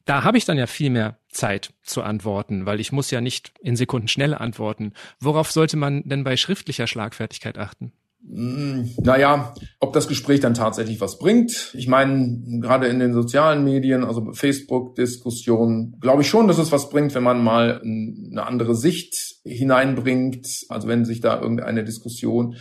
Da 0.06 0.24
habe 0.24 0.38
ich 0.38 0.46
dann 0.46 0.60
ja 0.60 0.68
viel 0.68 0.92
mehr 0.92 1.18
Zeit 1.30 1.74
zu 1.82 2.04
antworten, 2.04 2.68
weil 2.68 2.80
ich 2.80 2.92
muss 2.92 3.10
ja 3.10 3.22
nicht 3.22 3.54
in 3.60 3.76
Sekunden 3.76 4.08
schnell 4.08 4.36
antworten. 4.36 4.94
Worauf 5.20 5.52
sollte 5.52 5.78
man 5.78 6.04
denn 6.04 6.24
bei 6.24 6.38
schriftlicher 6.38 6.86
Schlagfertigkeit 6.86 7.58
achten? 7.58 7.92
Hm, 8.26 8.90
naja, 9.04 9.54
ob 9.80 9.94
das 9.94 10.08
Gespräch 10.08 10.40
dann 10.40 10.54
tatsächlich 10.54 11.02
was 11.02 11.18
bringt. 11.20 11.72
Ich 11.74 11.88
meine, 11.88 12.42
gerade 12.62 12.88
in 12.88 13.00
den 13.00 13.14
sozialen 13.14 13.64
Medien, 13.64 14.04
also 14.04 14.32
Facebook-Diskussionen, 14.32 15.98
glaube 16.00 16.22
ich 16.22 16.30
schon, 16.30 16.48
dass 16.48 16.58
es 16.58 16.72
was 16.72 16.90
bringt, 16.90 17.14
wenn 17.16 17.24
man 17.24 17.44
mal 17.44 17.82
eine 17.82 18.46
andere 18.46 18.76
Sicht 18.76 19.14
hineinbringt. 19.44 20.48
Also 20.70 20.88
wenn 20.88 21.06
sich 21.06 21.20
da 21.20 21.42
irgendeine 21.42 21.84
Diskussion 21.84 22.56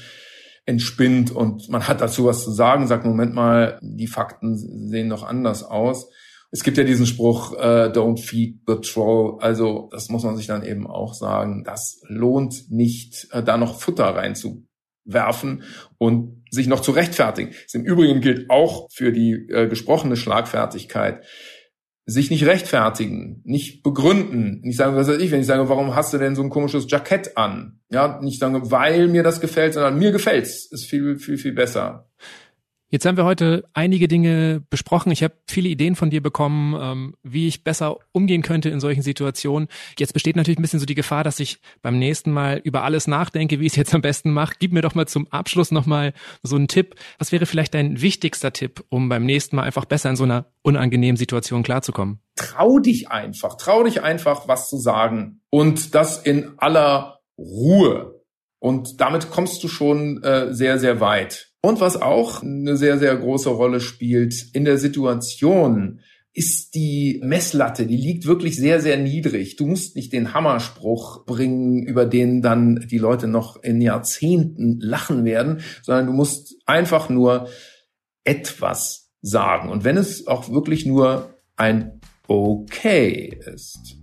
entspinnt 0.67 1.31
und 1.31 1.69
man 1.69 1.87
hat 1.87 2.01
dazu 2.01 2.27
was 2.27 2.45
zu 2.45 2.51
sagen, 2.51 2.87
sagt, 2.87 3.05
Moment 3.05 3.35
mal, 3.35 3.79
die 3.83 4.07
Fakten 4.07 4.57
sehen 4.89 5.09
noch 5.09 5.23
anders 5.23 5.63
aus. 5.63 6.09
Es 6.51 6.63
gibt 6.65 6.77
ja 6.77 6.85
diesen 6.85 7.07
Spruch, 7.07 7.55
äh, 7.55 7.91
don't 7.95 8.21
feed 8.21 8.61
the 8.67 8.77
troll. 8.77 9.39
Also 9.41 9.89
das 9.91 10.09
muss 10.11 10.23
man 10.23 10.37
sich 10.37 10.47
dann 10.49 10.63
eben 10.65 10.87
auch 10.87 11.15
sagen. 11.15 11.65
Das 11.65 12.03
lohnt 12.09 12.71
nicht, 12.71 13.29
äh, 13.33 13.43
da 13.43 13.57
noch 13.57 13.81
Futter 13.81 14.05
reinzu 14.05 14.67
werfen 15.05 15.65
und 15.99 16.43
sich 16.51 16.67
noch 16.67 16.81
zu 16.81 16.93
rechtfertigen. 16.93 17.51
Das 17.65 17.75
Im 17.75 17.85
Übrigen 17.85 18.21
gilt 18.21 18.51
auch 18.51 18.89
für 18.93 19.13
die 19.13 19.33
äh, 19.49 19.69
gesprochene 19.69 20.17
Schlagfertigkeit. 20.17 21.25
Sich 22.05 22.31
nicht 22.31 22.47
rechtfertigen, 22.47 23.43
nicht 23.45 23.85
begründen, 23.85 24.61
nicht 24.63 24.77
sagen, 24.77 24.97
was 24.97 25.07
weiß 25.07 25.21
ich, 25.21 25.31
wenn 25.31 25.41
ich 25.41 25.47
sage, 25.47 25.69
warum 25.69 25.95
hast 25.95 26.13
du 26.13 26.19
denn 26.19 26.35
so 26.35 26.43
ein 26.43 26.51
komisches 26.51 26.87
Jackett 26.89 27.37
an? 27.37 27.81
Ja, 27.91 28.21
nicht 28.21 28.41
sagen, 28.41 28.71
weil 28.73 29.07
mir 29.07 29.23
das 29.23 29.41
gefällt, 29.41 29.75
sondern 29.75 29.99
mir 29.99 30.11
gefällt's, 30.11 30.67
ist 30.73 30.87
viel, 30.87 31.17
viel, 31.19 31.39
viel 31.39 31.53
besser. 31.53 32.11
Jetzt 32.93 33.07
haben 33.07 33.17
wir 33.17 33.25
heute 33.25 33.65
einige 33.73 34.07
Dinge 34.07 34.63
besprochen. 34.69 35.13
Ich 35.13 35.23
habe 35.23 35.33
viele 35.49 35.71
Ideen 35.71 35.97
von 35.97 36.11
dir 36.11 36.23
bekommen, 36.23 36.77
ähm, 36.79 37.15
wie 37.23 37.49
ich 37.49 37.65
besser 37.65 37.97
umgehen 38.13 38.43
könnte 38.43 38.69
in 38.69 38.81
solchen 38.81 39.01
Situationen. 39.01 39.69
Jetzt 39.99 40.13
besteht 40.13 40.37
natürlich 40.37 40.59
ein 40.59 40.63
bisschen 40.63 40.79
so 40.79 40.85
die 40.85 40.95
Gefahr, 40.95 41.25
dass 41.25 41.41
ich 41.41 41.59
beim 41.81 41.99
nächsten 41.99 42.31
Mal 42.31 42.61
über 42.63 42.83
alles 42.83 43.07
nachdenke, 43.07 43.61
wie 43.61 43.65
ich 43.65 43.73
es 43.73 43.77
jetzt 43.77 43.95
am 43.95 44.03
besten 44.03 44.31
mache. 44.31 44.57
Gib 44.59 44.75
mir 44.75 44.83
doch 44.83 44.95
mal 44.95 45.09
zum 45.09 45.27
Abschluss 45.29 45.71
nochmal 45.71 46.13
so 46.43 46.55
einen 46.55 46.69
Tipp. 46.69 46.95
Was 47.19 47.33
wäre 47.33 47.47
vielleicht 47.47 47.73
dein 47.73 48.03
wichtigster 48.03 48.53
Tipp, 48.53 48.85
um 48.91 49.09
beim 49.09 49.25
nächsten 49.25 49.57
Mal 49.57 49.63
einfach 49.63 49.87
besser 49.87 50.11
in 50.11 50.17
so 50.17 50.25
einer 50.25 50.53
unangenehmen 50.61 51.17
Situation 51.17 51.63
klarzukommen? 51.63 52.21
Trau 52.37 52.79
dich 52.79 53.09
einfach, 53.09 53.57
trau 53.57 53.85
dich 53.85 54.03
einfach, 54.03 54.49
was 54.49 54.69
zu 54.69 54.77
sagen. 54.77 55.41
Und 55.49 55.95
das 55.95 56.19
in 56.19 56.59
aller 56.59 57.21
Ruhe. 57.39 58.21
Und 58.59 59.01
damit 59.01 59.31
kommst 59.31 59.65
du 59.65 59.69
schon 59.69 60.23
äh, 60.23 60.53
sehr, 60.53 60.79
sehr 60.79 61.01
weit. 61.01 61.52
Und 61.65 61.81
was 61.81 62.01
auch 62.01 62.43
eine 62.43 62.77
sehr, 62.77 62.99
sehr 62.99 63.17
große 63.17 63.49
Rolle 63.49 63.81
spielt 63.81 64.35
in 64.53 64.65
der 64.65 64.79
Situation, 64.79 66.01
ist 66.35 66.75
die 66.75 67.21
Messlatte, 67.23 67.87
die 67.87 67.97
liegt 67.97 68.27
wirklich 68.27 68.57
sehr, 68.57 68.81
sehr 68.81 68.97
niedrig. 68.97 69.57
Du 69.57 69.67
musst 69.67 69.95
nicht 69.97 70.13
den 70.13 70.35
Hammerspruch 70.35 71.25
bringen, 71.25 71.83
über 71.83 72.07
den 72.07 72.43
dann 72.43 72.87
die 72.91 72.99
Leute 72.99 73.29
noch 73.29 73.63
in 73.63 73.81
Jahrzehnten 73.81 74.81
lachen 74.81 75.25
werden, 75.25 75.61
sondern 75.83 76.07
du 76.07 76.13
musst 76.13 76.57
einfach 76.67 77.09
nur 77.09 77.49
etwas 78.25 79.11
sagen. 79.21 79.69
Und 79.69 79.85
wenn 79.85 79.97
es 79.97 80.27
auch 80.27 80.51
wirklich 80.51 80.85
nur 80.85 81.35
ein 81.57 82.01
Okay 82.27 83.39
ist. 83.53 83.99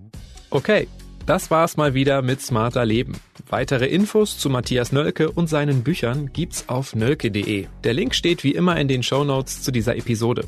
Okay, 0.51 0.87
das 1.29 1.51
war's 1.51 1.77
mal 1.77 1.93
wieder 1.93 2.23
mit 2.23 2.41
Smarter 2.41 2.85
Leben. 2.85 3.13
Weitere 3.49 3.85
Infos 3.85 4.39
zu 4.39 4.49
Matthias 4.49 4.91
Nölke 4.91 5.29
und 5.29 5.47
seinen 5.47 5.83
Büchern 5.83 6.33
gibt's 6.33 6.67
auf 6.67 6.95
nölke.de. 6.95 7.67
Der 7.83 7.93
Link 7.93 8.15
steht 8.15 8.43
wie 8.43 8.53
immer 8.53 8.77
in 8.77 8.87
den 8.87 9.03
Show 9.03 9.23
Notes 9.23 9.61
zu 9.61 9.71
dieser 9.71 9.95
Episode. 9.95 10.45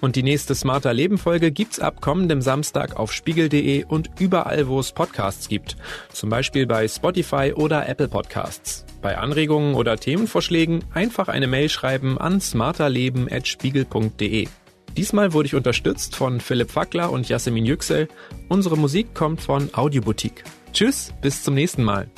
Und 0.00 0.16
die 0.16 0.22
nächste 0.22 0.54
Smarter 0.54 0.94
Leben 0.94 1.18
Folge 1.18 1.52
gibt's 1.52 1.80
ab 1.80 2.00
kommendem 2.00 2.40
Samstag 2.40 2.96
auf 2.96 3.12
spiegel.de 3.12 3.84
und 3.84 4.08
überall, 4.18 4.68
wo 4.68 4.80
es 4.80 4.92
Podcasts 4.92 5.50
gibt. 5.50 5.76
Zum 6.10 6.30
Beispiel 6.30 6.66
bei 6.66 6.88
Spotify 6.88 7.52
oder 7.54 7.86
Apple 7.86 8.08
Podcasts. 8.08 8.86
Bei 9.02 9.18
Anregungen 9.18 9.74
oder 9.74 9.98
Themenvorschlägen 9.98 10.82
einfach 10.94 11.28
eine 11.28 11.46
Mail 11.46 11.68
schreiben 11.68 12.16
an 12.16 12.40
smarterleben.spiegel.de. 12.40 14.48
Diesmal 14.96 15.32
wurde 15.32 15.46
ich 15.46 15.54
unterstützt 15.54 16.16
von 16.16 16.40
Philipp 16.40 16.70
Fackler 16.70 17.10
und 17.10 17.28
Jasmin 17.28 17.64
Yüksel. 17.64 18.08
Unsere 18.48 18.76
Musik 18.76 19.14
kommt 19.14 19.40
von 19.40 19.70
Audioboutique. 19.72 20.44
Tschüss, 20.72 21.12
bis 21.22 21.42
zum 21.42 21.54
nächsten 21.54 21.82
Mal. 21.82 22.08